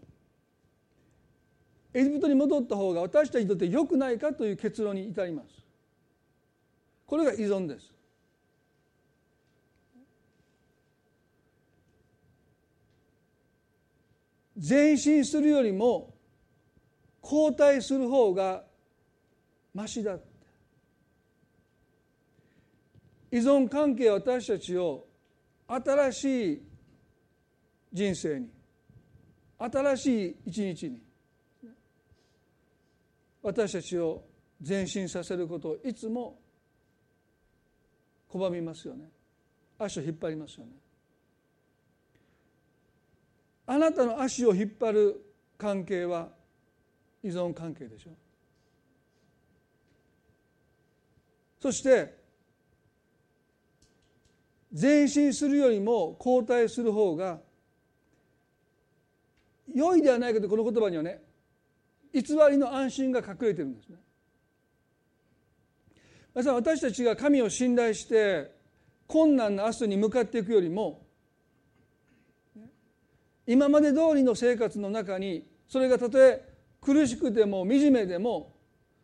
[1.95, 5.47] エジプトに戻った方が私たちにとって良くないかという結論に至ります。
[7.08, 7.93] これが依存です。
[14.69, 16.13] 前進するよりも
[17.21, 18.63] 後退する方が
[19.73, 20.17] ましだ
[23.31, 25.05] 依存関係は私たちを
[25.67, 26.62] 新しい
[27.93, 28.49] 人生に
[29.58, 31.04] 新しい一日に
[33.45, 34.23] 私たちを
[34.67, 36.39] 前進させることをいつも
[38.27, 39.08] 拒みますよね。
[39.77, 40.71] 足を引っ張りますよね。
[43.67, 45.25] あなたの足を引っ張る
[45.60, 46.29] 関係は
[47.23, 48.10] 依存関係でしょ。
[51.60, 52.17] そして
[54.71, 57.39] 前進するよりも後退する方が
[59.71, 61.24] 良いではないかとこの言葉にはね
[62.15, 63.97] 偽りの安心が隠れてるんですね。
[66.34, 68.51] 私たちが神を信頼して
[69.08, 71.06] 困難な明日に向かっていくよりも
[73.47, 76.41] 今まで通りの生活の中にそれがたとえ
[76.82, 78.56] 苦しくても惨めでも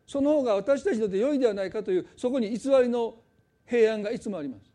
[0.06, 3.16] その方が私たちにとって良いではないかというそこに偽りの
[3.66, 4.70] 平安がいつもあります。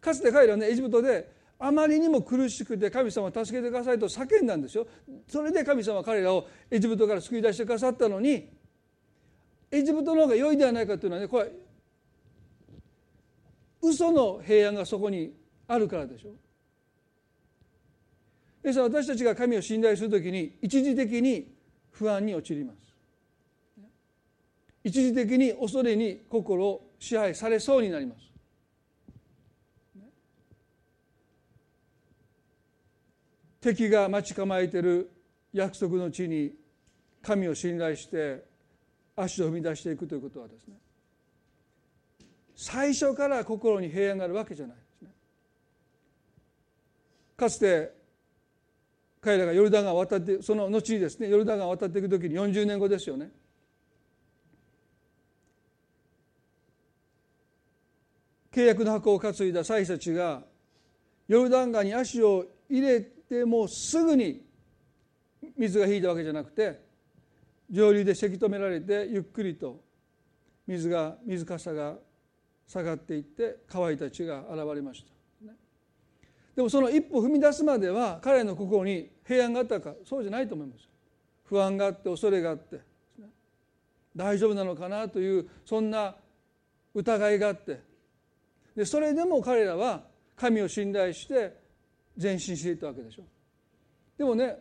[0.00, 4.86] かつて彼らはねエジプトであまりにも苦しくて神様助けてくださいと叫んだんですよ。
[5.28, 8.48] それで神様は彼らをエジプトから救い出してくださったのに
[9.70, 11.52] エジプトの方が良いではないかというのはねこれ
[13.82, 15.34] 嘘の平安がそこに
[15.68, 16.30] あるからでしょ。
[18.62, 21.52] ですから私たちが神を信頼するときに一時的に
[21.90, 22.76] 不安に陥ります。
[24.82, 28.29] 一時的に恐れに心を支配されそうになります。
[33.60, 35.10] 敵が待ち構えている
[35.52, 36.52] 約束の地に
[37.22, 38.44] 神を信頼して
[39.16, 40.74] 足を踏み出していくということはですね
[42.56, 45.08] 最初から心に平安があるわけじゃないですね。
[47.36, 47.90] かつて
[49.22, 53.30] 彼らがヨルダン川を渡ってその後にですねヨルダン川を渡っていく時に40年後ですよね。
[58.52, 60.42] 契約の箱を担いだ祭司たちが
[61.28, 64.42] ヨルダン川に足を入れてもうすぐに
[65.56, 66.80] 水が引いたわけじゃなくて
[67.70, 69.80] 上流でせき止められてゆっくりと
[70.66, 71.94] 水が水かさが
[72.66, 75.52] 下がっていって乾いた地が現れました、
[76.56, 80.88] でもその一歩踏み出すまでは彼の心に平安があったかそうじゃないと思います。
[81.44, 82.80] 不安があって恐れがあって
[84.14, 86.14] 大丈夫なのかなというそんな
[86.94, 87.80] 疑いがあって。
[88.76, 90.04] でそれでも彼らは
[90.36, 91.59] 神を信頼して
[92.20, 93.22] 前進していったわけでしょ。
[94.18, 94.56] でもね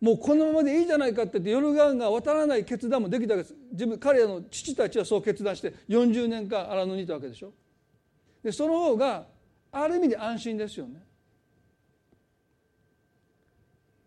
[0.00, 3.54] もうこのままでいいじゃないかって言ってヨルガンが渡らない決断もできたわけです。
[3.70, 7.52] 自分彼らの父たちはそう決断して40年間荒野にいたわけでしょ。
[8.42, 9.26] でその方が
[9.70, 11.04] ある意味で安心ですよね。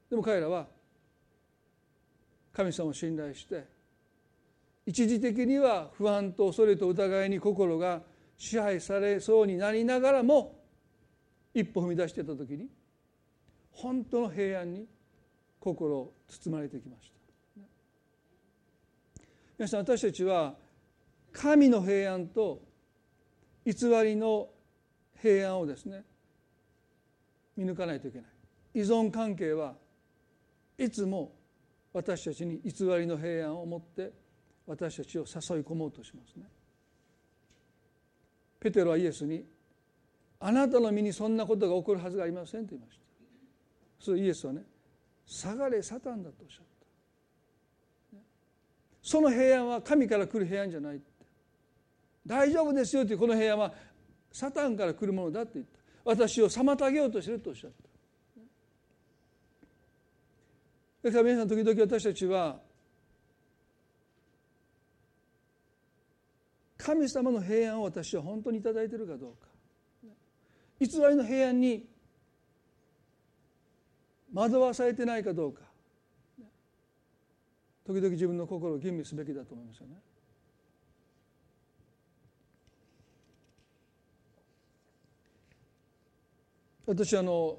[0.09, 0.67] でも彼らは
[2.53, 3.65] 神様を信頼して
[4.85, 8.01] 一時的には不安と恐れと疑いに心が
[8.37, 10.59] 支配されそうになりながらも
[11.53, 12.67] 一歩踏み出していた時に
[13.75, 14.87] 本当の平安に
[15.59, 17.15] 心を包まれてきました。
[19.57, 20.55] 皆さん私たちは
[21.31, 22.61] 神の平安と
[23.65, 24.49] 偽りの
[25.21, 26.03] 平安をですね
[27.55, 28.27] 見抜かないといけない。
[28.73, 29.75] 依存関係は
[30.77, 31.33] いつも
[31.93, 34.11] 私たちに偽りの平安を持って
[34.67, 36.45] 私たちを誘い込もうとしますね。
[38.59, 39.45] ペテロはイエスに
[40.39, 43.04] あなたの身にそんなことが起こるはずがありませんと言いました。
[43.99, 44.63] そうイエスはね
[45.25, 46.65] 下がれサタンだとおっしゃっ
[48.13, 48.19] た。
[49.01, 51.01] その平安は神から来る平安じゃない
[52.25, 53.73] 大丈夫ですよというこの平安は
[54.31, 55.79] サタンから来るものだって言った。
[56.03, 57.77] 私を妨げようとしてるとおっしゃった。
[61.09, 62.59] だから皆さん時々私たちは
[66.77, 69.47] 神様の平安を私は本当に頂いてるかどうか。
[70.79, 71.87] 偽りの平安に
[74.35, 75.61] 惑わされてないかどうか
[77.87, 79.95] 時々自分の心を吟味すべきだと思いますよね。
[86.85, 87.57] 私あの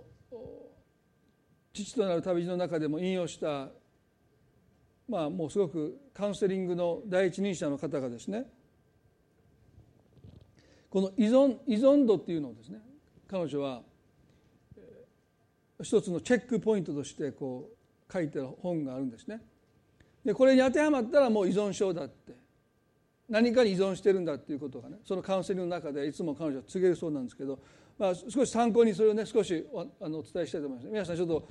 [1.73, 3.71] 父となる旅路の中でも引用した
[5.09, 8.47] まあもうすごくカウンセリングの第一人者の方がですね
[10.91, 12.79] この依存依存度っていうのをですね
[13.29, 13.83] 彼女は
[15.83, 19.41] 一つのチェックポイントとしてこう書いてる本があるんですね。
[20.25, 22.47] でこれに当てはまったらもう依存症だって。
[23.29, 27.59] 何かに依存してるんだっていうことがねそのカウンセリングの中でいつも彼女は告げるそうなんですけど、
[27.99, 30.89] まあ、少し参考にそれをね少しおあのお伝えしたいと思います。
[30.89, 31.49] 皆さんちょっと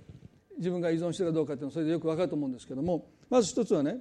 [0.58, 3.98] 自分が依存してるかどうかっていうのはそれでよく分かると思うんですけどもまず一つはね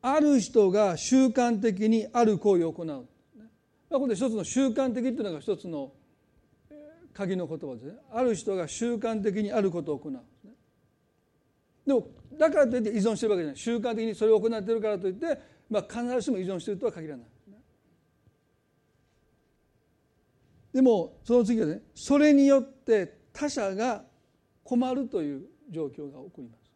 [0.00, 2.94] ある人が習慣的にある行為を行う、ま
[3.90, 5.90] あ、これ一つの習慣的っていうのが一つの
[7.18, 10.12] 鍵の言葉ですねある人が習慣的にあることを行う
[11.84, 12.06] でも
[12.38, 15.26] だからといって依存してるわけじゃない習慣的にそれを行ってるからといって、
[15.68, 17.26] まあ、必ずしも依存しているとは限らない
[20.72, 24.04] でもその次はねそれによって他者が
[24.62, 26.70] 困るという状況が起こります。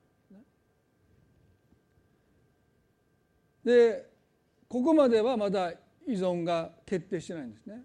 [3.64, 4.10] で
[4.66, 5.70] ここまではまだ
[6.04, 7.84] 依存が決定してないんですね。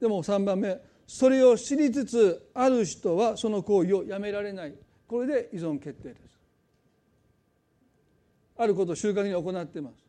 [0.00, 0.78] でも3番目
[1.08, 4.74] それを知りつつある人はその行為をやめられない
[5.06, 6.38] これで依存決定です。
[8.58, 10.04] あることを習慣に行ってます。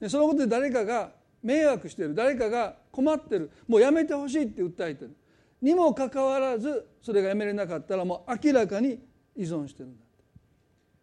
[0.00, 1.10] でそのことで誰かが
[1.42, 5.16] 迷惑している誰かが困ってるもうやめてほしいって訴えてる
[5.60, 9.00] にもかかわらずそれがやめれなかったらもう明らかに
[9.34, 10.04] 依存してるんだ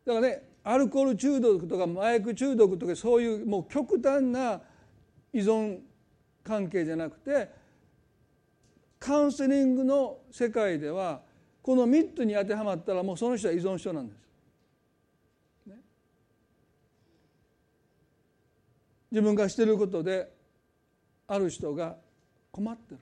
[0.06, 4.62] だからねアルコール中毒とか麻薬中毒とかそういうもう極端な
[5.34, 5.80] 依存
[6.44, 7.50] 関係じゃなくて
[9.04, 11.22] カウンセリングの世界では
[11.62, 14.18] この3つに当てはまったらもうその人は依存症なんです。
[15.66, 15.76] ね、
[19.12, 20.32] 自分がしてることで
[21.28, 21.97] ある人が
[22.49, 22.99] 困ってる。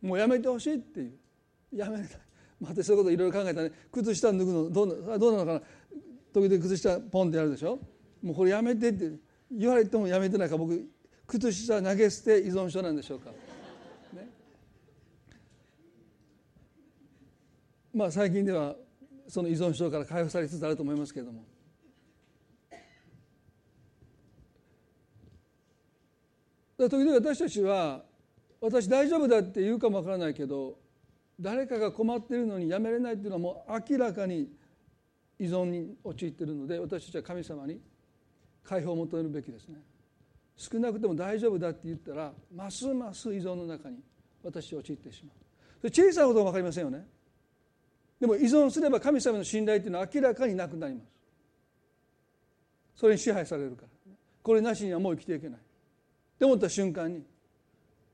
[0.00, 1.12] もうやめてほしいっていう。
[1.76, 2.08] やめない。
[2.58, 3.72] またそういうこといろいろ考えたね。
[3.92, 5.60] 靴下脱ぐのどうどうなのかな。
[6.32, 7.78] 時々靴下ポンってやるでしょ。
[8.22, 9.12] もうこれやめてって
[9.50, 10.88] 言われてもやめてないから僕
[11.26, 14.28] 靴下投げ捨て依存症なんでしょうか、ね、
[17.96, 18.76] まあ最近では
[19.26, 21.42] その依存症から解放されつつあると思いますけれども。
[26.76, 28.04] 時々私たちは
[28.60, 30.76] 私大丈夫だって言うかもわからないけど
[31.40, 34.52] 誰かが困っているのにやめれないっていうのはもう明らかに
[35.38, 37.80] 依存に陥っているので私たちは神様に
[38.62, 39.78] 解放を求めるべきですね。
[40.54, 44.00] 少なくとも大丈夫だって言ったらますます依存の中に
[44.42, 45.32] 私は陥ってしま
[45.82, 45.90] う。
[45.90, 47.15] 小さなことは分かりませんよね。
[48.20, 51.06] でも依存すれば神様の信頼っていうのは明らかになくなります
[52.96, 53.88] それに支配されるから
[54.42, 55.62] これなしにはもう生きていけないっ
[56.38, 57.22] て思った瞬間に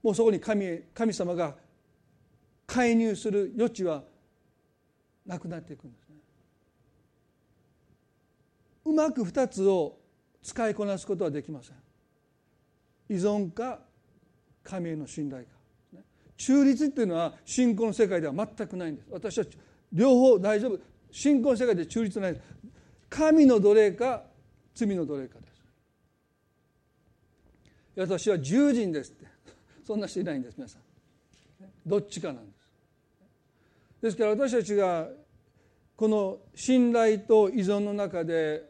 [0.02, 1.54] もうそこに神神様が
[2.66, 4.02] 介入する余地は
[5.26, 6.16] なくなっていくんですね。
[8.84, 9.98] うまく2つを
[10.42, 11.76] 使いこなすことはできません。
[13.08, 13.80] 依存か
[14.64, 15.50] 神への信頼か。
[16.36, 19.08] 中立っていうのは信仰の世界では全くないんです。
[19.10, 19.44] 私は
[19.92, 20.78] 両方大丈夫。
[21.10, 22.40] 信仰の世界で中立ない
[23.10, 24.22] 神の奴隷か
[24.74, 25.52] 罪の奴隷かです。
[27.96, 29.26] 私は従人ですって
[29.84, 30.82] そんな人いないんです皆さん
[31.86, 32.62] どっちかなんです
[34.02, 35.08] ですから私たちが
[35.96, 38.62] この信頼と依存の中で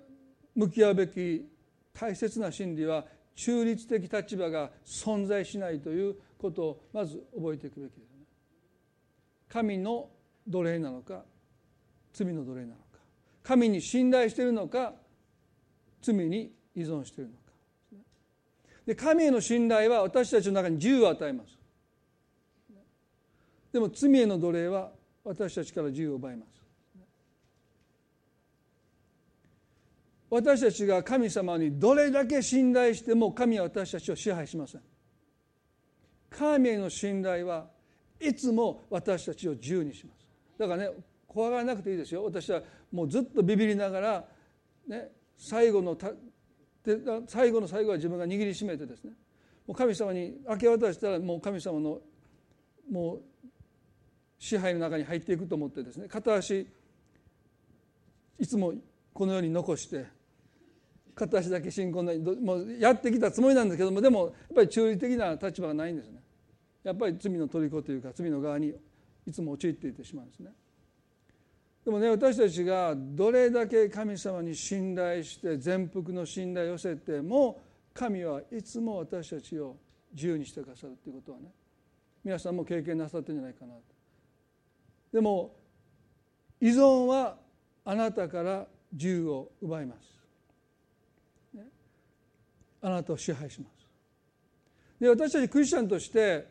[0.54, 1.48] 向き合うべき
[1.94, 3.04] 大切な真理は
[3.34, 8.02] 中立的立場が存在しないということをまず覚えていくべきです。
[9.48, 10.08] 神の
[10.48, 11.22] 奴隷なのか
[12.12, 12.80] 罪の奴隷なのか
[13.42, 14.92] 神に信頼しているのか
[16.00, 17.42] 罪に依存しているのか。
[18.86, 21.58] で神への信頼は私たちの中に自由を与えます。
[23.72, 24.90] でも罪への奴隷は
[25.24, 26.52] 私たちから自由を奪います。
[30.28, 34.80] 私たちが神様にどれだけ信頼しても神は私たちを支配しません。
[36.30, 37.66] 神への信頼は
[38.18, 40.21] いつも私たちを自由にします。
[40.62, 40.90] だからね
[41.26, 42.24] 怖がらなくていいですよ。
[42.24, 44.24] 私はもうずっとビビりながら、
[44.86, 49.12] ね、最後ので最後の最後は自分が握りしめてですね。
[49.66, 52.00] もう神様に明け渡したらもう神様の
[52.90, 53.22] もう
[54.38, 56.08] 支配の中に入っていくと思ってですね。
[56.08, 56.66] 片足
[58.38, 58.74] いつも
[59.14, 60.06] このように残して
[61.14, 66.20] 片足だけ信仰のもうやってきたつもりなんですけどもでもやっぱり中立的な立場がないんですね。
[66.82, 68.74] やっぱり罪の虜というか罪の側に
[69.26, 70.50] いつも陥っていてしまうんですね。
[71.84, 77.60] でもね私たちがどれだけ神様に信頼して全幅の信頼を寄せても
[77.92, 79.76] 神はいつも私たちを
[80.14, 81.46] 自由にしてくださるということはね
[82.22, 83.82] 皆さんも経験なさってるんじゃないかなと。
[85.12, 85.56] でも
[86.60, 87.36] 依存は
[87.84, 91.64] あなたから自由を奪います、ね、
[92.80, 93.82] あなたを支配します。
[95.00, 96.46] で私たちクリスチャンとして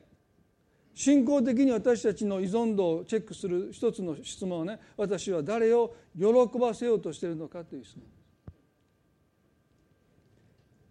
[0.93, 6.25] 信仰的に私たちの依存度をチェックする一つの質問はね私は誰を喜
[6.59, 8.03] ばせようとしているのかという質問。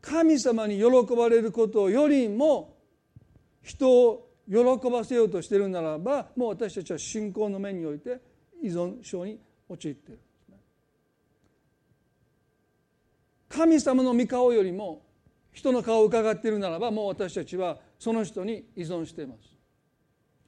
[0.00, 2.74] 神様に喜ばれることよりも
[3.62, 8.18] 人を喜ばせようとしているならばもう私たちは信仰の面において
[8.62, 9.38] 依存症に
[9.68, 10.20] 陥っている。
[13.48, 15.02] 神様の御顔よりも
[15.52, 19.49] 人の顔を伺っているならばもう私たちはその人に依存しています。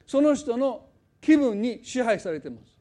[0.07, 0.87] その人の
[1.21, 2.73] 気分に支配されてます。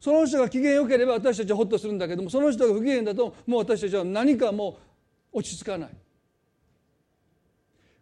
[0.00, 4.78] その人が機嫌よければ私たちはホッとするんだけどもその人が不機嫌だともう私たちは何かも
[5.32, 5.90] う落ち着かない。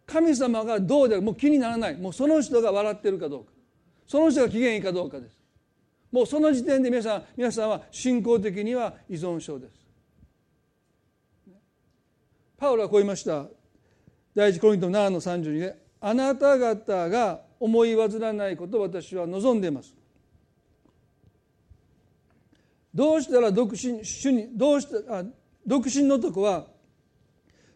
[0.05, 1.97] 神様がどうであるもう気にならない。
[1.97, 3.51] もうその人が笑ってるかどうか。
[4.07, 5.37] その人が機嫌いいかどうかです。
[6.11, 9.73] もうその時点で皆さん皆さんは信仰的には依存症です。
[12.57, 13.45] パウロはこう言いました。
[14.35, 19.93] 第一コリント7の32であなた方が思い煩わないことを私は望んでいます。
[22.93, 25.23] どうしたら独身主にどうしたあ
[25.65, 26.65] 独身の男は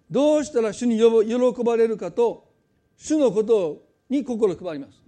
[0.09, 2.51] どうしたら主に喜ばれるかと
[2.97, 5.01] 主のことに心配ります。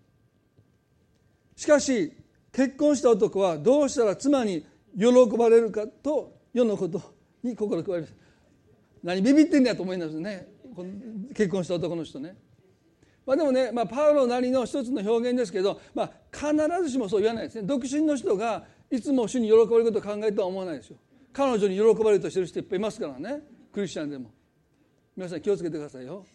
[1.55, 2.13] しかし
[2.53, 4.63] 結婚した男はどうしたら妻に
[4.95, 5.07] 喜
[5.37, 7.01] ばれるかと世のこと
[7.41, 8.15] に心配ります。
[9.03, 10.47] 何ビビってんだと思いますね。
[11.35, 12.35] 結婚した男の人ね。
[13.27, 17.67] まあ、でもね、まあ、パウロなりの一つの表現ですけど、まあ、必ずしもそう言わないですね。
[17.67, 20.97] 独身の人がいつも主に喜ばれることを考えるとは思わないですよ。
[21.33, 23.41] 彼女に喜ばれるとしてる人いっぱいいますからね。
[23.73, 24.31] クリスチャンでも。
[25.17, 26.25] 皆さん気をつけてくださいよ。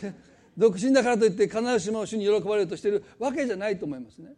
[0.56, 4.34] 独身だからといって必ずしも主に喜ばれるとしてるわけじゃないと思いますね。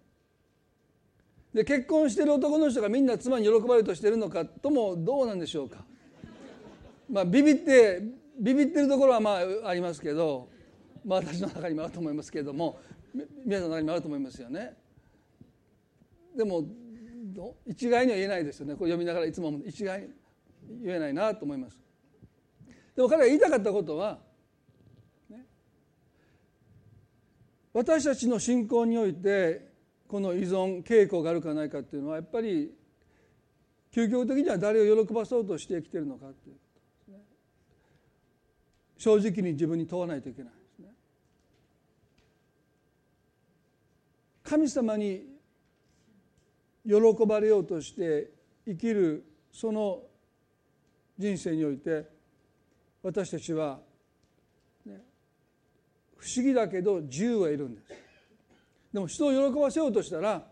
[1.54, 5.84] で結婚してる男の人がみんな妻に喜ばれるとしてるのかともどうなんでしょうか。
[7.08, 8.02] まあビビって
[8.40, 10.48] ビビってるところはまあありますけど
[11.04, 12.78] まあ、私の中にもあると思いますけれども
[13.44, 14.76] 皆さんの中にもあると思いますよね。
[16.36, 16.64] でも
[17.66, 20.08] 一概には言えないですよねこれ読みながらいつも一概に
[20.84, 21.78] 言えないなと思います。
[22.94, 24.18] でも彼が言いたかったことは、
[25.28, 25.46] ね、
[27.72, 29.70] 私たちの信仰において
[30.06, 32.72] この依存傾向があるかないかっていうのはやっぱり
[33.92, 37.24] 究極的には誰を喜ばそうとしてきているのかっていうことですね。
[38.98, 40.59] 正直に自分に問わないといけない。
[44.50, 45.22] 神様に
[46.84, 46.94] 喜
[47.24, 48.32] ばれようとして
[48.66, 50.02] 生きるその
[51.16, 52.04] 人生において
[53.00, 53.78] 私たちは、
[54.84, 55.02] ね、
[56.16, 57.92] 不思議だけど自由はいるんです。
[58.92, 60.42] でも人を喜ばせようとしたら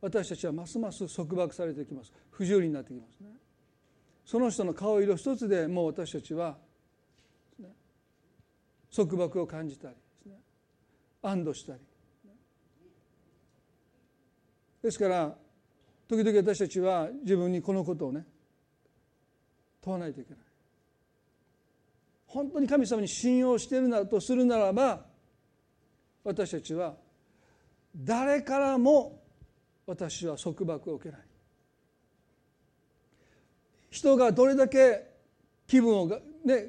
[0.00, 2.12] 私たちはますます束縛されてきます。
[2.32, 3.28] 不自由になってきますね。
[4.26, 6.56] その人の顔色一つでもう私たちは、
[7.60, 7.68] ね、
[8.92, 10.40] 束縛を感じたりですね。
[11.22, 11.78] 安堵したり。
[14.82, 15.34] ですから
[16.08, 18.24] 時々私たちは自分にこのことをね
[19.82, 20.38] 問わないといけない。
[22.26, 25.06] 本当に神様に信用しているとするならば
[26.24, 26.94] 私たちは
[27.96, 29.22] 誰からも
[29.86, 31.20] 私は束縛を受けない。
[33.90, 35.06] 人がどれだけ
[35.66, 36.66] 気分をね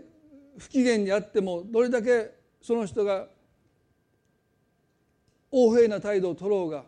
[0.57, 2.31] 不機嫌にあってもどれだけ
[2.61, 3.27] その人が
[5.51, 6.83] 横柄な態度を取ろうが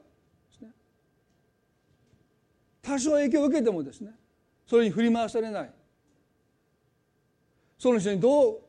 [2.81, 4.11] 多少影響を受けてもですね
[4.67, 5.71] それに振り回されない。
[7.77, 8.61] その人にどう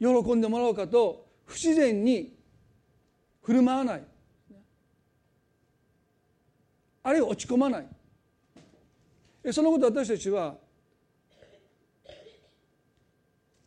[0.00, 2.34] 喜んでもらおうかと不自然に
[3.42, 4.04] 振る舞わない。
[7.04, 9.52] あるいは落ち込まない。
[9.52, 10.56] そのこと私たちは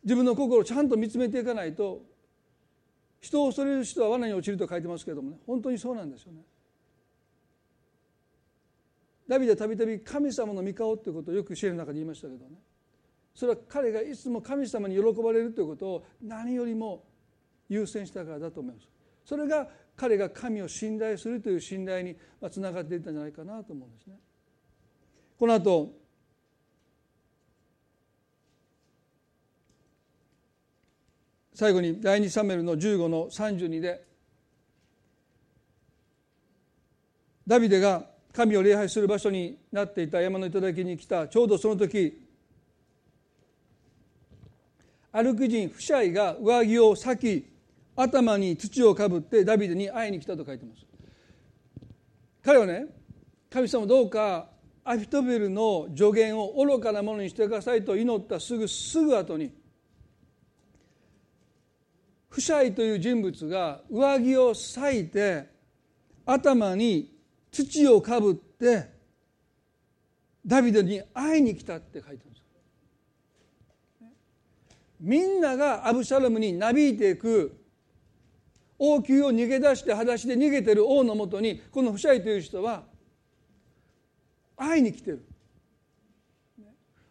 [0.02, 2.02] 自分の心をちゃんと見つめていかないと
[3.20, 6.40] 人を恐れる人は罠に落ちると書いてますけどもね本当にそうなんですよね。
[9.28, 12.56] ダビデはたびたび神様の御顔ということをよくシェルの中で言いましたけどね。
[13.34, 17.04] それは彼がいつも神様に喜ばれるということを何よりも
[17.68, 18.88] 優先したからだと思います。
[19.24, 22.16] それが彼が神を信頼するという信頼に
[22.50, 24.14] つながっていったんじゃないかなと思うんですね。
[25.38, 25.92] この後
[31.52, 34.06] 最後に第二サメルの15の32で
[37.46, 41.26] ダビデが神を礼拝する場所になっていた山の頂に来た。
[41.26, 42.20] ちょうどその時
[45.10, 47.46] 歩く人フシャイが上着を裂き
[47.96, 50.84] 頭に土をかぶってダビデに会いに来たと書いてます。
[52.42, 52.84] 彼はね
[53.48, 54.50] 神様どうか
[54.84, 59.50] アフィトベルの助言を愚かなものにしてくださいと祈ったすぐすぐ後に
[62.28, 65.46] フシャイという人物が上着を裂いて
[66.26, 67.15] 頭に
[67.64, 68.90] 土をかぶって
[70.44, 72.42] ダビデに会いに来たって書いてあるんです
[75.00, 77.58] みんながアブシャロムになびいていく
[78.78, 82.84] 王宮を逃げ出して裸足で逃げてる王のもとにこのフシャイという人は
[84.56, 85.24] 会いに来てる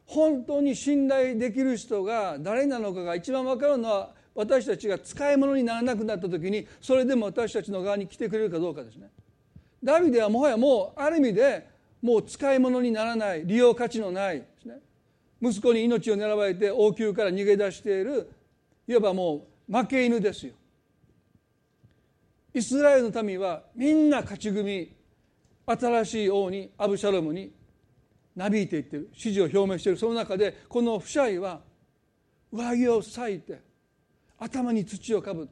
[0.06, 9.10] 本当に信頼できる人が誰なのかが一番分かるのは私たちが使い物にならなくなった時にそれでも私たちの側に来てくれるかどうかですね。
[9.86, 11.68] ダビデはもはやもうある意味で
[12.02, 14.80] もう使い物にならない利用価値のないですね。
[15.40, 18.32] 息子に命を狙われて王宮から逃げ出している
[18.88, 20.54] いわばもう負け犬ですよ。
[22.52, 24.92] イスラエルの民はみんな勝ち組
[25.68, 27.52] 新しい王にアブシャロムに
[28.36, 30.00] なびいていってる支持を表明している。
[30.00, 31.62] その中でこのフシャイは
[32.52, 33.60] 上着を裂いて
[34.40, 35.52] 頭に土をかぶって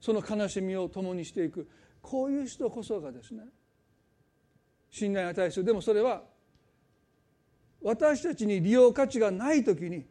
[0.00, 1.68] その悲しみを共にしていく。
[2.02, 3.44] こういう人こそがですね
[4.90, 6.22] 信頼に値するでもそれは
[7.82, 10.04] 私たちに利用価値がない時に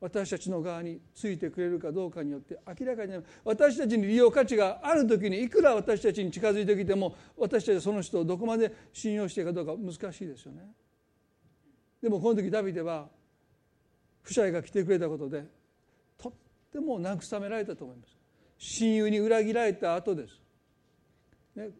[0.00, 3.12] 私たちの側についてくれるかどうかによって明らかに
[3.44, 10.62] 私たちに利用価値がある時にいくら私たちに近づいてきても私たちはその人をどこまで信用していくかどうか難しいですよね。
[12.02, 13.08] でもこの時ダビデは
[14.24, 15.44] 夫妻が来てくれたことで
[16.16, 16.32] とっ
[16.72, 18.16] ても慰められたと思います。
[18.56, 20.39] 親友に裏切られた後です。
[21.60, 21.70] ね、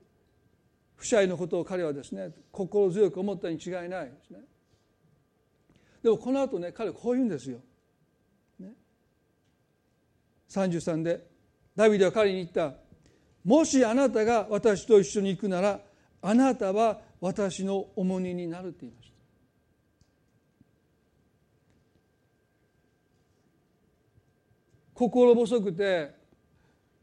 [0.99, 4.41] 夫妻のことを彼はですね心強く思ったに違いないですね。
[6.03, 7.61] でもこの後ね彼はこう言うんですよ。
[10.51, 11.27] 33で
[11.77, 12.75] ダビデは彼に言った
[13.45, 15.81] もしあなたが私と一緒に行くなら
[16.21, 19.15] あなたは私の重荷になるって言いました
[24.95, 26.11] 心細くて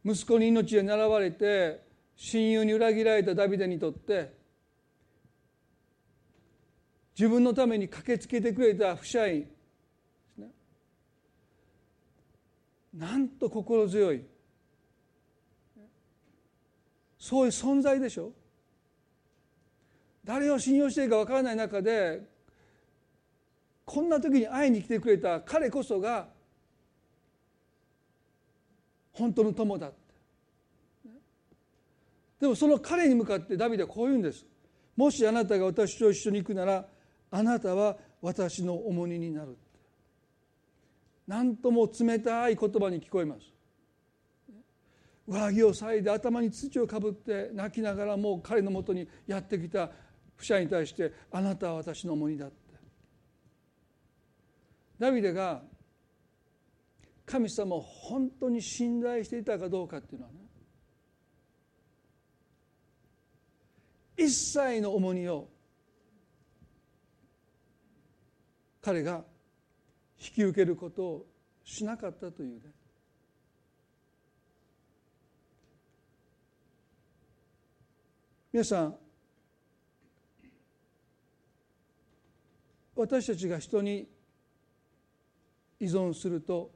[0.04, 1.87] 息子に命を狙われて
[2.18, 4.34] 親友に裏切られたダビデにとって
[7.18, 9.48] 自分のために駆けつけてくれた不社員で
[10.36, 10.48] すね
[12.94, 14.24] なんと心強い。
[17.20, 18.32] そういう存在でしょ。
[20.24, 22.22] 誰を信用していいか分からない中で
[23.86, 26.28] こんな時に会いに来てくれた彼こそが
[29.14, 29.92] 本当の友だ。
[32.40, 34.46] でもその彼に向かってダビデはこう言うんです。
[34.96, 36.86] もしあなたが私と一緒に行くなら
[37.32, 39.58] あなたは私の重荷になる。
[41.28, 43.42] 何とも冷たい言葉に聞こえます。
[45.28, 49.92] 上着を裂いて頭に土をかぶって泣きながらもう彼のもとにやってきた
[50.38, 52.56] 不者に対してあなたは私の重荷だって。
[55.00, 55.62] ダビデが
[57.26, 60.47] 神様を本当に信頼していたかどうかっていうのはね
[64.18, 65.48] 一切の重荷を
[68.82, 69.24] 彼が
[70.20, 71.26] 引き受けることを
[71.64, 72.62] しなかったというね。
[78.52, 78.96] 皆さん
[82.96, 84.08] 私たちが人に
[85.80, 86.72] 依存すると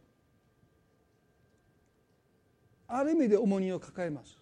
[2.88, 4.41] ある意味で重荷を抱えます。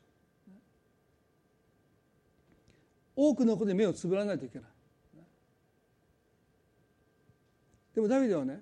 [3.22, 4.70] 多くのことで目をつぶらないといけない。
[7.93, 8.61] でもダビデはね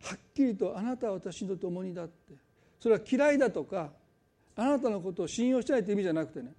[0.00, 2.32] はっきりとあなたは私とって重荷だって
[2.80, 3.90] それは嫌いだとか
[4.56, 6.54] あなたのことを信用したいという意味じゃなくてね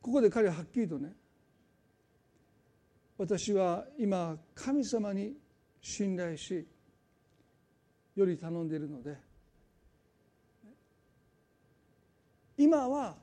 [0.00, 1.12] ここで彼ははっきりとね
[3.18, 5.34] 私は今神様に
[5.82, 6.66] 信頼し
[8.20, 9.16] より頼んでいるので
[12.58, 13.16] 今は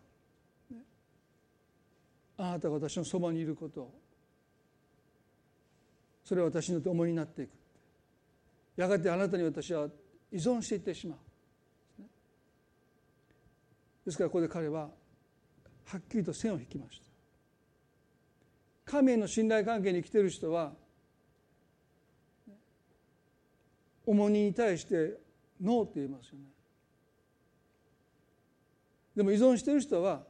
[2.38, 3.92] あなたが私のそばにいること
[6.24, 7.52] それは私にとって重荷になっていく。
[8.76, 9.88] やがてあなたに私は
[10.32, 12.04] 依存していってしまう。
[14.06, 14.90] ですからここで彼は
[15.86, 18.92] はっきりと線を引きました。
[18.92, 20.74] 神への信頼関係に来てる人は
[24.08, 25.20] 重荷に対して
[25.62, 26.46] ノーって言いますよね。
[29.18, 30.24] でも依存している人は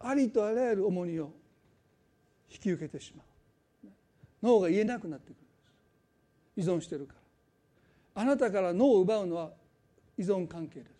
[0.00, 1.32] ありとあらゆる重荷を
[2.50, 3.26] 引き受けてしまう。
[4.42, 6.70] 脳が言えなくなってくるんです。
[6.70, 7.14] 依存してるか
[8.14, 8.22] ら。
[8.22, 9.50] あなたから脳を奪うのは
[10.16, 10.90] 依存関係です。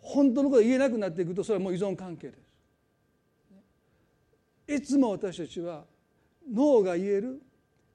[0.00, 2.36] 本当のことが言えなくなっていくとそれはもう依存関係で
[4.68, 4.74] す。
[4.74, 5.84] いつも私たちは
[6.52, 7.42] 脳が言える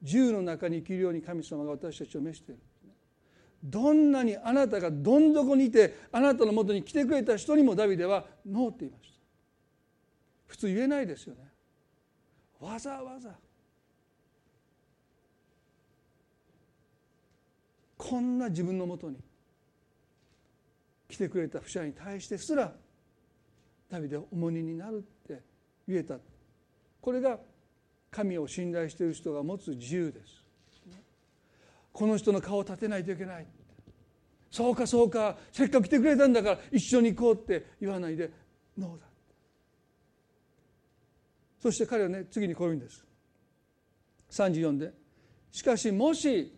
[0.01, 2.61] 自由の中に生きるように神様が私たちを召している。
[3.63, 9.13] どんなにあなたがどん底にいてあなたのもとに来てくれた人にもダビデはノーって言いました。
[10.47, 11.41] 普通言えないですよね。
[12.59, 13.31] わざわざ。
[17.97, 19.17] こんな自分のもとに
[21.07, 22.73] 来てくれた不者に対してすら
[23.89, 25.41] ダビデは重荷になるって
[25.87, 26.17] 言えた。
[26.99, 27.39] これが
[28.13, 30.43] 神を信頼している人が持つ自由です。
[31.91, 33.45] この人の顔を立てないといけない。
[34.51, 38.29] そうかそうかせっかく来てくれたんだから一緒に行こうって言わないで
[38.77, 39.05] ノーだ。
[41.59, 43.03] そして彼はね次にこういうんです。
[44.29, 44.93] 34で
[45.51, 46.55] しかしもし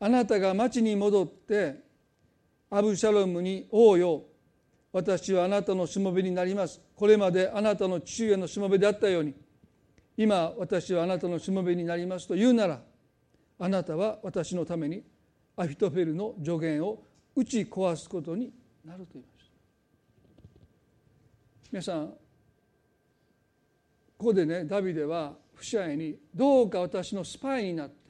[0.00, 1.76] あなたが町に戻って
[2.68, 4.24] アブシャロムに王よ。
[4.92, 6.80] 私はあなたのしもべになります。
[6.96, 9.34] これまであなたの父上のしもべであったように。
[10.16, 12.80] 今私はあなたのしもべになりますと言うなら
[13.58, 15.02] あなたは私のために
[15.56, 17.02] アフィトフェルの助言を
[17.34, 18.52] 打ち壊すことに
[18.84, 19.52] なると言いました。
[21.72, 22.08] 皆さん
[24.18, 28.06] ここでねダビデはフシャエにどうか私のスパイになって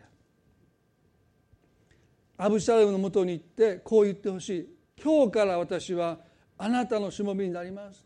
[2.38, 4.68] アブシャロムのもとに行ってこう言ってほしい。
[5.02, 6.18] 今日から私は
[6.58, 8.04] あなたのしもべになります。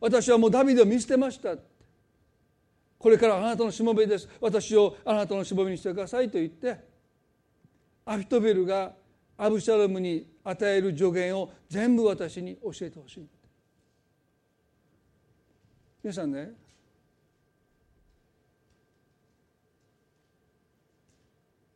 [0.00, 1.56] 私はもうダビデを見捨てました。
[3.00, 6.76] これからあなたのしもべです私をあなたのしもべにしてくださいと言って
[8.04, 8.92] アフィトベルが
[9.38, 13.26] アブシャロムに与える助言を全部私に教えてほしい
[16.04, 16.50] 皆さんね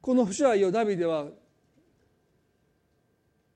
[0.03, 1.29] この不支配をダビデは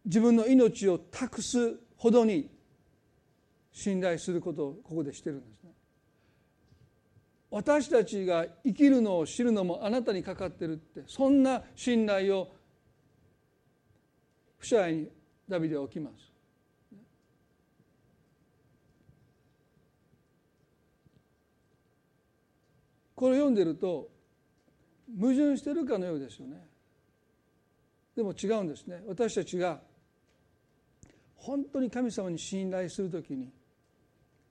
[0.07, 2.49] 自分の命を託すほどに
[3.73, 5.58] 信頼することをここでしてるんです。
[7.51, 12.55] 私たちが生きるのを知るのもあなたにかかってるってそんな信頼を
[14.59, 15.09] 不支配に
[15.49, 16.29] ダビデは置きます。
[23.19, 24.09] これを読んでると
[25.19, 26.57] 矛盾してるかのようですよね
[28.15, 29.81] でも違うんですね私たちが
[31.35, 33.51] 本当に神様に信頼するときに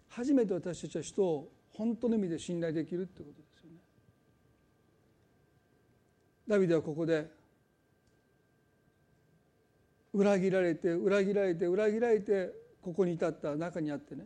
[0.10, 3.78] 初めて私たちは人を本当の意味で信頼できるってことですよね。
[6.48, 7.30] ダビデはここで
[10.12, 12.52] 裏切られて裏切られて裏切られて
[12.82, 14.26] ここに至った中にあってね。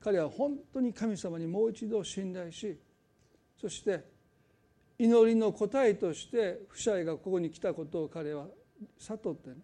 [0.00, 2.78] 彼は本当に神様にもう一度信頼し
[3.60, 4.04] そして
[5.00, 8.46] 祈りの答えとして夫妻がここに来たことを彼は
[8.98, 9.56] 悟ってね。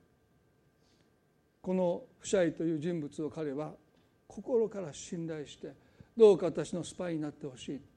[1.62, 3.72] この夫妻という人物を彼は
[4.26, 5.83] 心から信頼して
[6.16, 7.94] どうか私のスパイになってほしいって。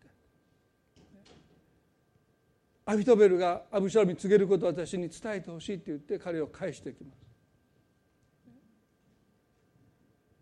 [2.85, 7.17] アビトベルがアブシャロムに告げることを私に伝えてほしいって言って彼を返してきます。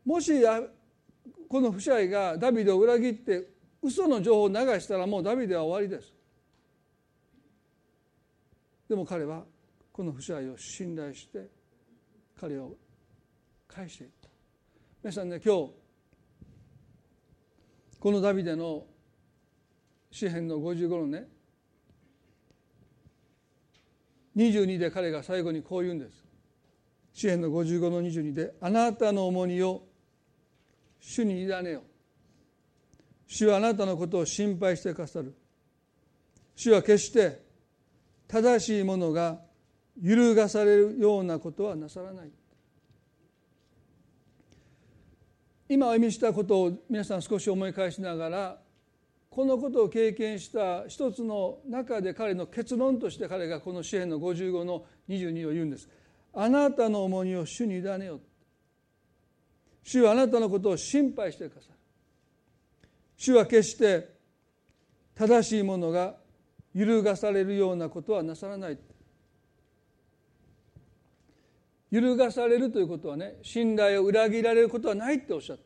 [0.06, 0.32] もし
[1.50, 3.48] この夫妻がダビデを裏切って
[3.82, 6.14] 嘘の情報を流したらもうダビデは終わりです。
[8.88, 9.44] でも彼は
[9.92, 11.48] この不支配を信頼して
[12.40, 12.76] 彼を
[13.68, 14.30] 返していった。
[15.02, 15.85] 皆さんね今日
[18.06, 18.86] このダビデの
[20.12, 21.26] 詩篇の55のね。
[24.36, 26.24] 22で彼が最後にこう言うんです。
[27.14, 29.88] 詩篇の55の22で「あなたの重荷を
[31.00, 31.82] 主に委ねよ」
[33.26, 35.34] 「主はあなたのことを心配してくださる」
[36.56, 37.42] 「主は決して
[38.28, 39.42] 正しいものが
[40.00, 42.32] 揺るがされるようなことはなさらない。
[45.68, 48.58] 今お意味したことを皆さん少し思い返しながら
[49.30, 55.90] このことを経験した一つの中で彼の結論として彼がこの詩篇の55の22を言うんです。
[56.34, 58.22] あなたの重荷を主に委ねよ。
[59.84, 61.74] 主はあなたのことを心配してくださる。
[63.18, 64.16] 主は決して
[65.16, 66.16] 正しいものが
[66.74, 68.78] 揺るがされるようなことはなさらない
[71.92, 75.64] 揺るがされるということはね信頼を裏切られることはないっておっしゃった。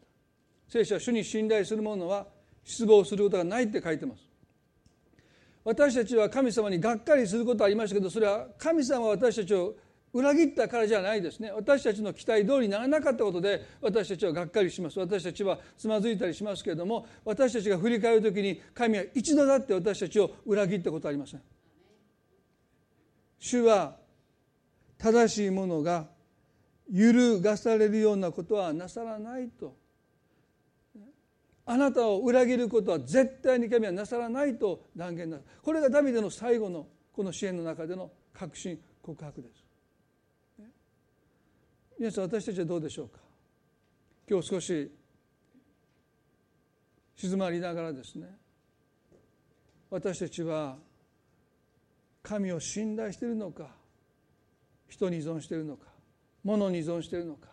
[0.68, 2.28] 聖書は主に信頼する者は
[2.64, 4.22] 失望することがないって書いてます。
[5.64, 9.76] 私たちは神様にがっかりすることはありましたけどそれは神様は私たちを
[10.12, 11.52] 裏切ったからじゃないですね。
[11.52, 15.00] 私たちの期待通りにならなかったことで私たちはがっかりします。
[15.00, 21.42] 私たちはつまずいたりしますけれども私たちが振り返る時に神は一度だって私たちを裏切ったことはありません。
[23.38, 23.99] 主は
[25.00, 26.08] 正しいものが
[26.92, 29.76] 揺るがされるようなことはなさらないと。
[31.66, 39.64] あなたを裏切ることは絶対に神はなさらないと断言なすこれがダビデの最後のこの支援の中での確信告白です。
[42.00, 43.20] 皆さん私たちはどうでしょうか？
[44.28, 44.92] 今日少し
[47.16, 48.28] 静まりながらですね。
[49.92, 50.78] 私たちは
[52.24, 53.79] 神を信頼しているのか？
[54.90, 55.86] 人に依存しているのか
[56.44, 57.48] 物に依存しているのか。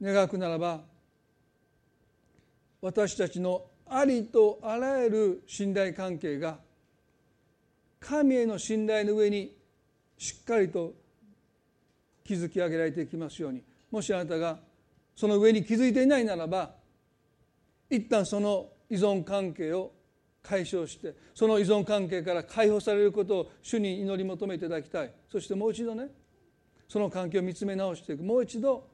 [0.00, 0.80] 願くならば
[2.80, 6.58] 私たちのありとあらゆる信頼関係が
[8.00, 9.54] 神への信頼の上に
[10.18, 10.92] しっかりと
[12.26, 13.62] 築き上げられていきますように。
[13.92, 14.58] もしあなたが
[15.14, 16.74] その上に気づいていないならば
[17.88, 19.92] 一旦その依存関係を
[20.42, 25.12] 解消してその依存関係から解放されることを主に祈り求めていただきたい。
[25.30, 26.08] そしてもう一度ね
[26.88, 28.22] その関係を見つめ直していく。
[28.22, 28.86] もう一度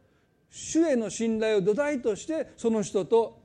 [0.51, 3.40] 主への信頼を土台としてその人と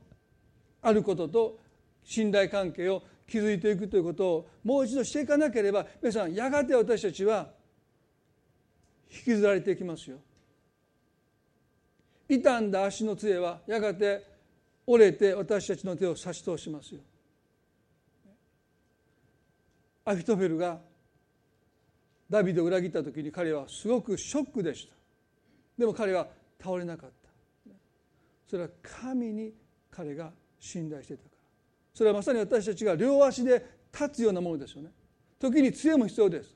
[0.82, 1.58] あることと
[2.04, 7.48] 信頼関係を築いていくということをもう一度していかなければ皆さんやがて私たちは
[9.10, 10.18] 引きずられていきますよ。
[12.28, 14.26] 傷んだ足の杖はやがて
[14.86, 17.00] 折れて私たちの手を差し通しますよ。
[20.04, 20.78] アフィトフェルが
[22.28, 24.94] ダビデを裏切った時に彼はすごくショックでした。
[25.78, 26.28] でも彼は
[26.62, 27.70] 倒れなかった。
[28.48, 29.52] それは神に
[29.90, 31.38] 彼が信頼していたから。
[31.94, 34.90] それはまさに私たちが両足で立つようなものですよね。
[35.38, 36.54] 時に杖も必要です。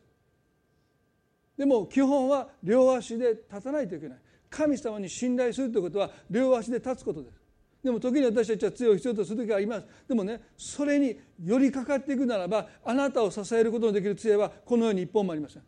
[1.56, 4.18] でも基本は両足で立たないといけない。
[4.50, 7.37] 神様に信頼するということは両足で立つことです。
[7.82, 9.86] でも時に私たちは杖を必要とする時があります。
[10.08, 15.62] でもねそれに寄りかかっていくならばあなたを支えることのできる杖はこのように一本もありません。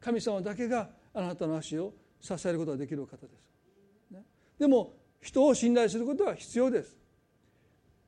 [0.00, 4.24] 神様だけがあなたの足を支えることができる方です、ね、
[4.58, 6.96] でも人を信頼することは必要です。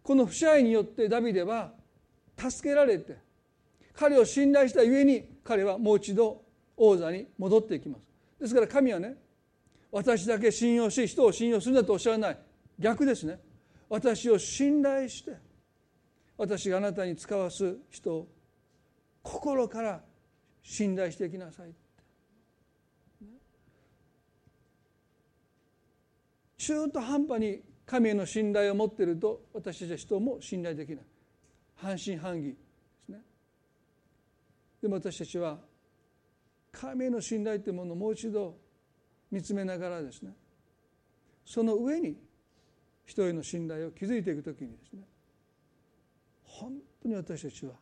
[0.03, 1.73] この不支配によってダビデは
[2.39, 3.19] 助けられて
[3.93, 6.43] 彼を信頼したゆえに彼はもう一度
[6.77, 8.09] 王座に戻っていきます。
[8.41, 9.17] ですから神はね
[9.93, 12.39] 私だけ信用し人を信用するんだとおっしゃらない。
[12.81, 13.39] 逆ですね。
[13.89, 15.33] 私を信頼して
[16.39, 18.29] 私があなたに使わす人を
[19.23, 20.01] 心から
[20.63, 21.75] 信頼していきなさい
[26.57, 31.05] 中途半端に神への信頼を持っていると私たちは人も信頼できない。
[31.77, 32.55] 半信半疑で
[33.05, 33.19] すね。
[34.81, 35.59] でも私たちは
[36.71, 38.57] 神への信頼というものをもう一度
[39.31, 40.33] 見つめながらですね
[41.45, 42.17] その上に
[43.11, 45.03] 人への信頼を築いていく時にですね
[46.45, 47.73] 本当に私たちは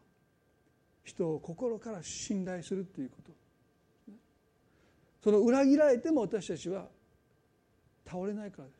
[1.05, 3.33] 人を心から信頼するということ。
[5.23, 6.87] その裏切られても私たちは
[8.07, 8.77] 倒れないからです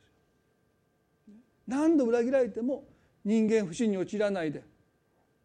[1.27, 1.33] よ。
[1.67, 2.83] 何度裏切られても
[3.25, 4.63] 人間不信に陥らないで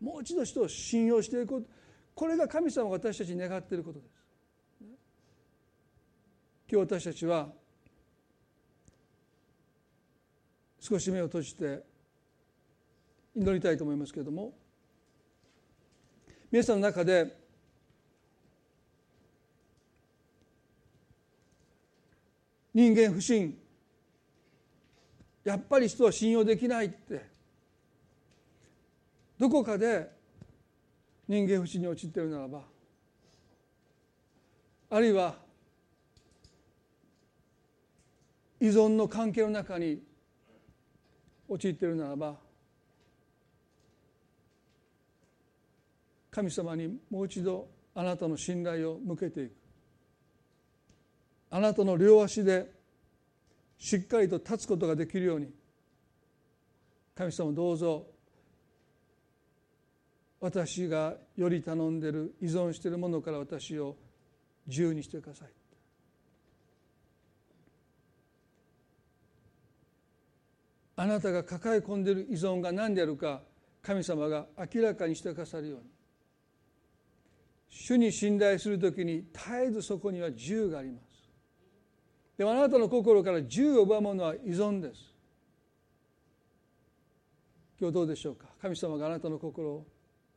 [0.01, 1.67] もう一度人を信用していくこと
[2.15, 4.11] これが神様が私たちに願っていることです。
[6.71, 7.49] 今日私たちは
[10.87, 11.83] 少し目を閉じて
[13.35, 14.53] 祈りたいと思いますけれども
[16.53, 17.35] 皆さんの中で
[22.75, 23.59] 人間不信
[25.43, 27.25] やっぱり人は信用できないって
[29.39, 30.11] どこかで
[31.27, 32.61] 人間不信に陥っているならば
[34.91, 35.37] あるいは
[38.61, 40.03] 依存の関係の中に
[41.49, 42.37] 陥っているならば
[46.31, 49.53] 神様にもう一度あなたの信頼を向けていく。
[51.51, 52.69] あなたの両足で
[53.79, 55.49] しっかりと立つことができるように
[57.15, 58.07] 神様どうぞ
[60.41, 63.97] 私がより頼んでる依存しているものから私を
[64.67, 65.64] 自由にしてください。
[70.97, 73.43] あなたが抱え込んでいる依存が何であるか
[73.83, 75.87] 神様が明らかにしてくださるように。
[77.69, 81.05] 主に信頼するときに絶えずそこには自由があります。
[82.39, 85.13] でもあなたの心から自由を奪うものは依存です。
[87.81, 88.47] 今日どうでしょうか？
[88.63, 89.87] 神様があなたの心を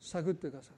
[0.02, 0.78] 探ってくださった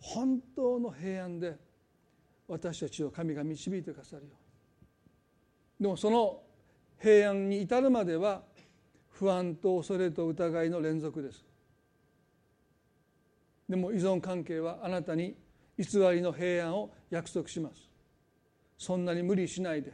[0.00, 1.56] 本当の平安で
[2.46, 4.45] 私たちを神が導いてくださるように。
[5.80, 6.42] でもその
[6.98, 8.42] 平安に至るまでは
[9.10, 11.44] 不安と恐れと疑いの連続です。
[13.68, 15.36] でも依存関係はあなたに
[15.78, 17.90] 偽りの平安を約束します。
[18.78, 19.92] そんなに無理しないで。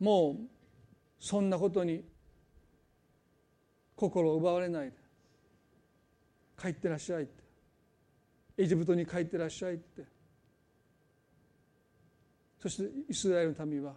[0.00, 0.36] もう
[1.18, 2.04] そんなことに
[3.94, 4.96] 心を奪われないで。
[6.60, 7.42] 帰ってらっしゃいって。
[8.58, 10.02] エジプトに帰ってらっしゃいって。
[12.62, 13.92] そしてイスラエルの民は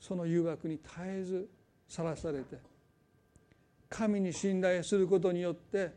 [0.00, 1.48] その誘惑に絶えず
[1.88, 2.56] さらされて
[3.88, 5.92] 神に信頼することによって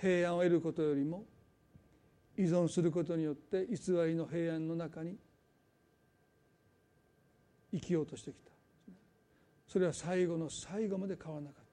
[0.00, 1.24] 平安を得ることよりも
[2.38, 5.16] 依存することによって偽りの平安の中に
[7.74, 8.50] 生きようとしてきた。
[9.66, 11.64] それは最後の最後まで変わらなかっ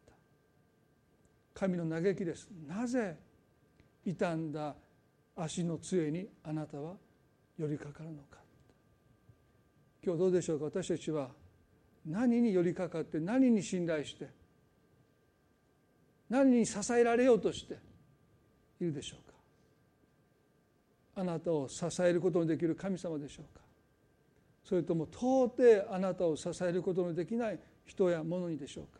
[1.54, 1.62] た。
[1.62, 2.50] 神の嘆きです。
[2.68, 3.16] なぜ
[4.04, 4.76] 傷んだ
[5.38, 6.96] 足の杖にあなたは
[7.58, 8.45] 寄りかかるのか。
[10.06, 10.66] 今日どうでしょうか？
[10.66, 11.30] 私たちは
[12.06, 14.30] 何に寄りかかって何に信頼して
[16.30, 17.80] 何に支えられようとして
[18.80, 19.28] いるでしょう
[21.16, 21.22] か？
[21.22, 23.64] あなたを支えることのできる神様でしょうか？
[24.64, 29.00] それとも到底あなたを支えることのできない人や物にでしょうか？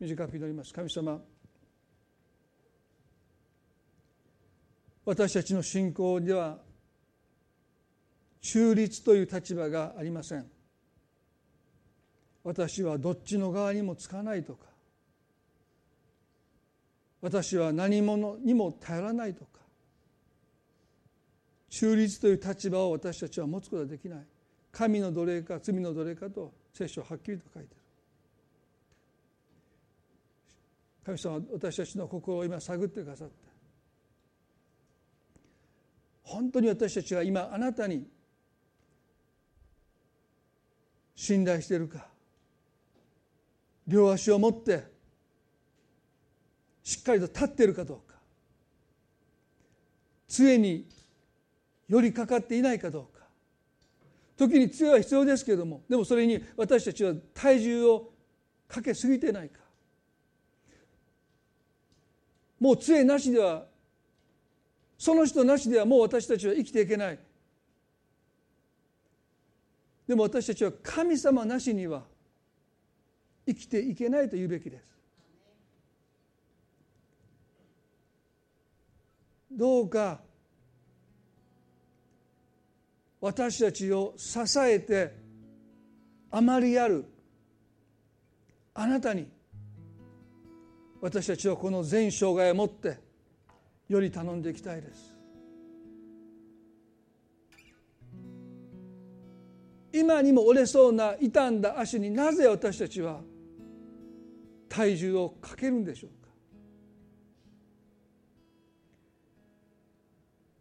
[0.00, 0.72] 短く祈ります。
[0.72, 1.20] 神様
[5.04, 6.58] 私たちの信仰では
[8.40, 10.46] 中立という立場がありません。
[12.44, 14.66] 私はどっちの側にもつかないとか。
[17.20, 19.60] 私は何者にも頼らないとか。
[21.70, 24.26] 中立という立場を私たちは持つことはできない。
[24.70, 27.76] 神の奴隷か罪の奴隷かと聖書はっきりと書いてる。
[31.04, 33.34] 神様は私たちの心を今探ってくださって。
[36.22, 38.06] 本当に私たちは今あなたに
[41.16, 42.06] 信頼しているか。
[43.88, 44.84] 両足を持って
[46.82, 48.16] しっかりと立っているかどうか。
[50.28, 50.86] 杖に
[51.88, 53.24] 寄りかかっていないかどうか。
[54.36, 58.12] 時に杖は必要ですけれどもでもそれに私たちは体重を
[58.68, 59.60] かけすぎてないか。
[62.60, 63.64] もう杖なしでは
[64.98, 67.18] その人なしではもう私たちは生きていけない。
[70.06, 72.04] でも私たちは神様なしには
[73.46, 74.84] 生きていけないと言うべきです。
[79.50, 80.20] どうか
[83.20, 85.14] 私たちを支えて
[86.30, 87.06] あまりある
[88.74, 89.26] あなたに
[91.00, 92.98] 私たちはこの全生涯をもって
[93.88, 95.15] より頼んでいきたいです。
[99.98, 103.20] 今にも折れそうな傷んだ足になぜ私たちは
[104.68, 106.28] 体重をかけるんでしょうか？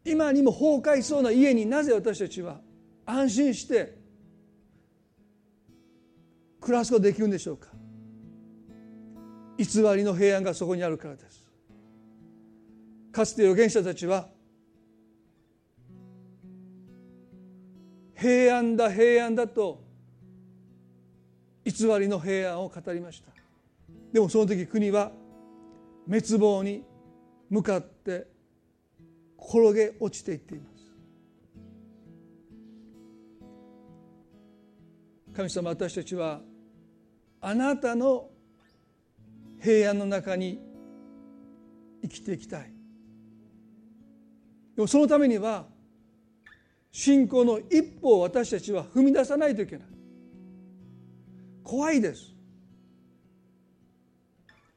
[0.06, 2.62] 今にも崩壊しそうな家になぜ私たちは
[3.06, 3.98] 安心して
[6.62, 7.68] 暮らすことができるんでしょうか？
[9.58, 9.66] 偽
[9.98, 11.44] りの平安がそこにあるからです。
[13.12, 14.30] かつて預言者たちは
[18.16, 19.84] 平安だ平安だと
[21.66, 23.32] 偽りの平安を語りました。
[24.14, 25.12] でもその時国は
[26.08, 26.84] 滅亡に
[27.50, 28.28] 向かって
[29.38, 30.76] 転げ落ちていっています。
[35.36, 36.42] 神様私たちは
[37.42, 38.30] あなたの
[39.62, 40.62] 平安の中に
[42.02, 42.72] 生きていきたい。
[44.76, 45.66] でもそのためには
[46.98, 49.88] 信仰の一歩を私たちは踏み出さないといけない。
[51.62, 52.34] 怖いです。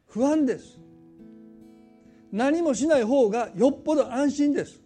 [0.09, 0.81] 不安です。
[2.33, 4.81] 何もしない方がよっぽど安心です。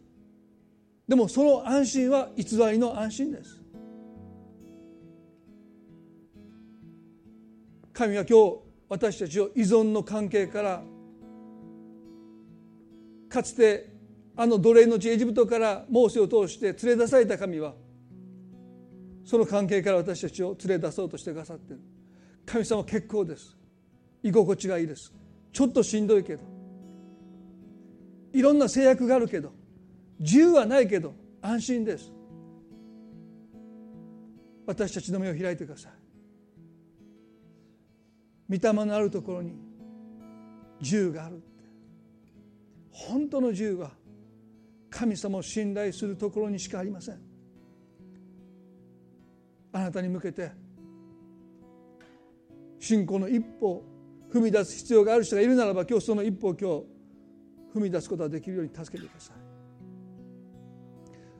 [1.08, 3.62] でもその安心は偽りの安心です。
[7.94, 8.58] 神は今日
[8.90, 10.82] 私たちを依存の関係から
[13.30, 13.91] かつて
[14.36, 17.74] あの奴隷の地エジプトからモーセを通して連れ出された神は
[19.24, 21.80] その関係から私たちを連れ出そうとしてくださってる。
[22.44, 23.56] 神様結構です。
[24.22, 25.12] 居心地がいいです。
[25.52, 26.42] ちょっとしんどいけど。
[28.32, 29.52] いろんな制約があるけど。
[30.18, 31.14] 自由はないけど。
[31.40, 32.12] 安心です。
[34.66, 35.92] 私たちの目を開いてください。
[38.58, 39.54] 御霊のあるところに
[40.80, 41.42] 自由がある
[42.90, 43.92] 本当の自由は
[44.92, 47.20] 神様を信頼するところにしかありません。
[49.72, 50.52] あなたに向けて
[52.78, 53.84] 信仰の一歩を
[54.30, 56.68] 踏み出す必要がある人がいるならば今日その一歩を今
[57.72, 59.36] 日踏み出すことができるように助けてください。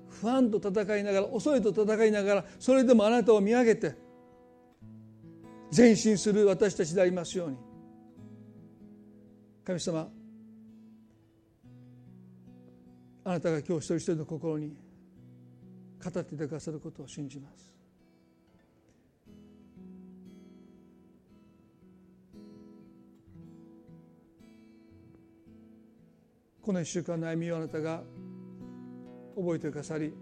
[0.09, 3.95] 不安と戦いながら恐れと戦いながらそれでもあなたを見上げて
[5.77, 7.57] 前進する私たちでありますように。
[9.65, 10.09] 神様
[13.25, 14.75] あなたが今日一人一人の心に
[16.03, 17.73] 語ってくださることを信じます。
[26.61, 28.03] この1週間の歩みをあなたが
[29.37, 30.15] 覚えてくださり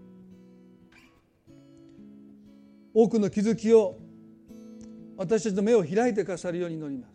[2.93, 3.99] 多くの気づきを
[5.17, 7.11] 私たちの目を開いてくださるように祈ります。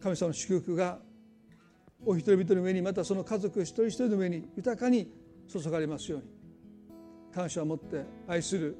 [0.00, 0.98] 神様の祝福が
[2.04, 5.12] お一人一人の上にまたその家族一人一人の上に豊かに
[5.50, 6.26] 注がれますように
[7.34, 8.76] 感謝を持って愛する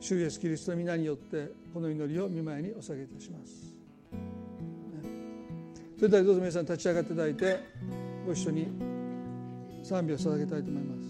[0.00, 3.76] 主イエスキリストの皆によってこの祈りを見舞いにお下げいたします。
[5.96, 7.58] それではどうぞ皆さん立ち上がっていただいて
[8.26, 8.68] ご一緒に
[9.82, 11.05] 賛美を捧げたいと思います。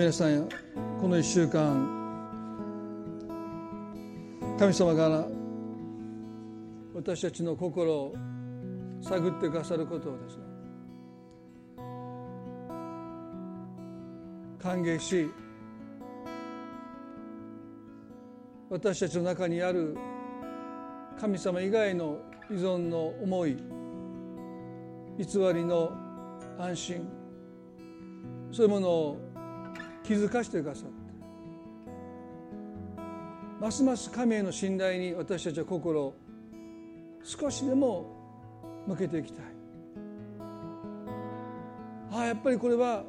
[0.00, 0.48] 皆さん
[0.98, 1.86] この1週間
[4.58, 5.26] 神様から
[6.94, 8.14] 私たちの心を
[9.02, 10.44] 探ってくださることをですね
[14.58, 15.30] 歓迎し
[18.70, 19.98] 私たちの中にある
[21.20, 22.20] 神様以外の
[22.50, 23.58] 依存の思い
[25.18, 25.92] 偽りの
[26.58, 27.06] 安心
[28.50, 29.29] そういうものを
[30.10, 30.94] 気づかせてくださって。
[33.60, 36.16] ますます神への信頼に私たちは心を
[37.22, 38.10] 少しでも
[38.88, 39.44] 向けていきたい。
[42.10, 43.04] ああやっぱりこれは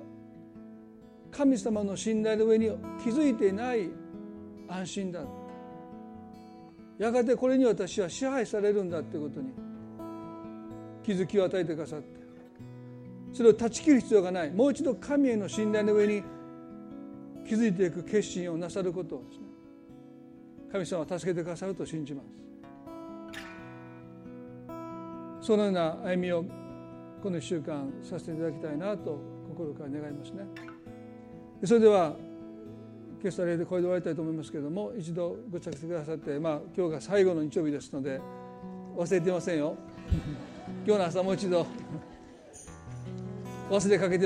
[1.32, 2.68] 神様の信頼の上に
[3.04, 3.90] 気づいていない
[4.70, 5.22] 安心だ。
[7.00, 9.50] やがてこれに私は支配されるんだということに
[11.02, 12.22] 気づきを与えてくださって。
[13.34, 14.52] それを断ち切る必要がない。
[14.52, 16.22] もう一度神への信頼の上に
[17.48, 19.46] 気づいていく決心をなさることをですね
[20.72, 22.42] 神様は助けてくださると信じます。
[25.42, 26.46] そのような歩みを
[27.22, 29.20] この1週間させていただきたいなと
[29.50, 30.46] 心から願いますね。
[31.64, 32.16] それでは
[33.22, 38.20] 今朝例でこれで終わりたいと思いますけれども一度ご着席くださってまあ今日が最後の日曜日ですので
[38.96, 39.76] 忘れてませんよ。
[40.86, 41.68] 今日の朝もう一度
[43.70, 44.20] 忘れかけて